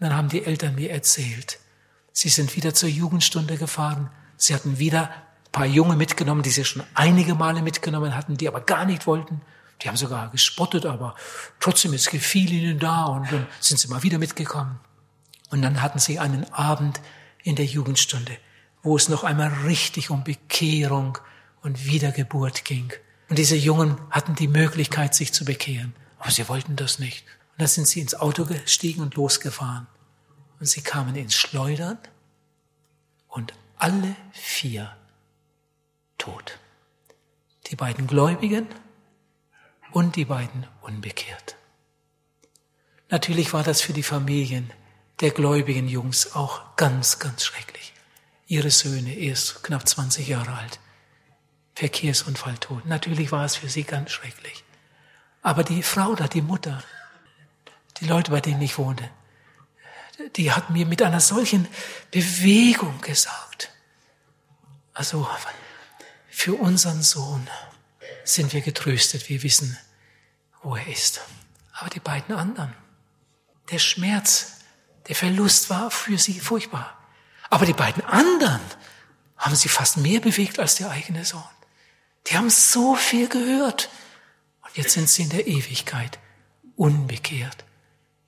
[0.00, 1.60] dann haben die Eltern mir erzählt,
[2.12, 4.10] sie sind wieder zur Jugendstunde gefahren.
[4.36, 8.48] Sie hatten wieder ein paar Junge mitgenommen, die sie schon einige Male mitgenommen hatten, die
[8.48, 9.42] aber gar nicht wollten.
[9.82, 11.14] Die haben sogar gespottet, aber
[11.60, 14.80] trotzdem, es gefiel ihnen da und dann sind sie mal wieder mitgekommen.
[15.54, 17.00] Und dann hatten sie einen Abend
[17.44, 18.36] in der Jugendstunde,
[18.82, 21.16] wo es noch einmal richtig um Bekehrung
[21.62, 22.92] und Wiedergeburt ging.
[23.28, 25.94] Und diese Jungen hatten die Möglichkeit, sich zu bekehren.
[26.18, 27.24] Aber sie wollten das nicht.
[27.52, 29.86] Und dann sind sie ins Auto gestiegen und losgefahren.
[30.58, 31.98] Und sie kamen ins Schleudern
[33.28, 34.90] und alle vier
[36.18, 36.58] tot.
[37.68, 38.66] Die beiden Gläubigen
[39.92, 41.54] und die beiden unbekehrt.
[43.08, 44.72] Natürlich war das für die Familien
[45.20, 47.92] der gläubigen Jungs auch ganz, ganz schrecklich.
[48.46, 50.80] Ihre Söhne, erst knapp 20 Jahre alt,
[51.74, 52.86] Verkehrsunfall tot.
[52.86, 54.64] Natürlich war es für sie ganz schrecklich.
[55.42, 56.82] Aber die Frau da, die Mutter,
[58.00, 59.08] die Leute, bei denen ich wohnte,
[60.36, 61.66] die hat mir mit einer solchen
[62.10, 63.70] Bewegung gesagt.
[64.92, 65.28] Also
[66.28, 67.48] für unseren Sohn
[68.24, 69.28] sind wir getröstet.
[69.28, 69.76] Wir wissen,
[70.62, 71.20] wo er ist.
[71.72, 72.74] Aber die beiden anderen,
[73.70, 74.63] der Schmerz,
[75.08, 76.96] der Verlust war für sie furchtbar.
[77.50, 78.60] Aber die beiden anderen
[79.36, 81.42] haben sie fast mehr bewegt als der eigene Sohn.
[82.26, 83.90] Die haben so viel gehört.
[84.62, 86.18] Und jetzt sind sie in der Ewigkeit
[86.76, 87.64] unbekehrt.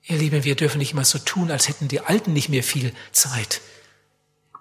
[0.03, 2.93] Ihr Lieben, wir dürfen nicht mal so tun, als hätten die Alten nicht mehr viel
[3.11, 3.61] Zeit.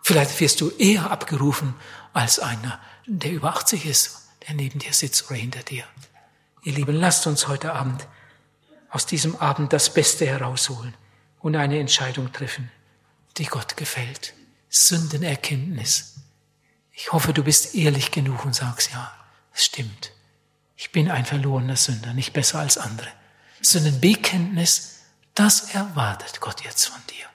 [0.02, 1.74] Vielleicht wirst du eher abgerufen
[2.12, 5.84] als einer, der über 80 ist, der neben dir sitzt oder hinter dir.
[6.62, 8.06] Ihr Lieben, lasst uns heute Abend
[8.90, 10.94] aus diesem Abend das Beste herausholen
[11.46, 12.72] und eine Entscheidung treffen,
[13.36, 14.34] die Gott gefällt.
[14.68, 16.16] Sündenerkenntnis.
[16.90, 19.12] Ich hoffe, du bist ehrlich genug und sagst, ja,
[19.54, 20.10] es stimmt.
[20.74, 23.06] Ich bin ein verlorener Sünder, nicht besser als andere.
[23.62, 25.02] Sündenbekenntnis,
[25.36, 27.26] das erwartet Gott jetzt von dir.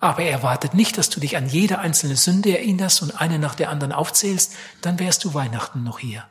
[0.00, 3.54] Aber er erwartet nicht, dass du dich an jede einzelne Sünde erinnerst und eine nach
[3.54, 6.28] der anderen aufzählst, dann wärst du Weihnachten noch hier.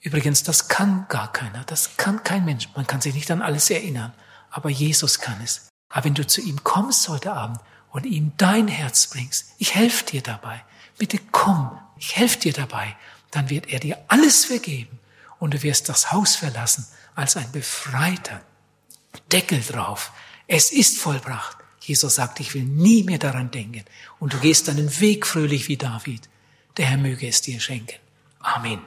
[0.00, 2.70] Übrigens, das kann gar keiner, das kann kein Mensch.
[2.74, 4.14] Man kann sich nicht an alles erinnern,
[4.50, 5.67] aber Jesus kann es.
[5.88, 7.58] Aber wenn du zu ihm kommst heute Abend
[7.90, 10.62] und ihm dein Herz bringst, ich helfe dir dabei,
[10.98, 12.96] bitte komm, ich helfe dir dabei,
[13.30, 14.98] dann wird er dir alles vergeben
[15.38, 18.40] und du wirst das Haus verlassen als ein Befreiter.
[19.32, 20.12] Deckel drauf,
[20.46, 21.56] es ist vollbracht.
[21.80, 23.84] Jesus sagt, ich will nie mehr daran denken.
[24.18, 26.28] Und du gehst deinen Weg fröhlich wie David.
[26.76, 27.96] Der Herr möge es dir schenken.
[28.40, 28.80] Amen.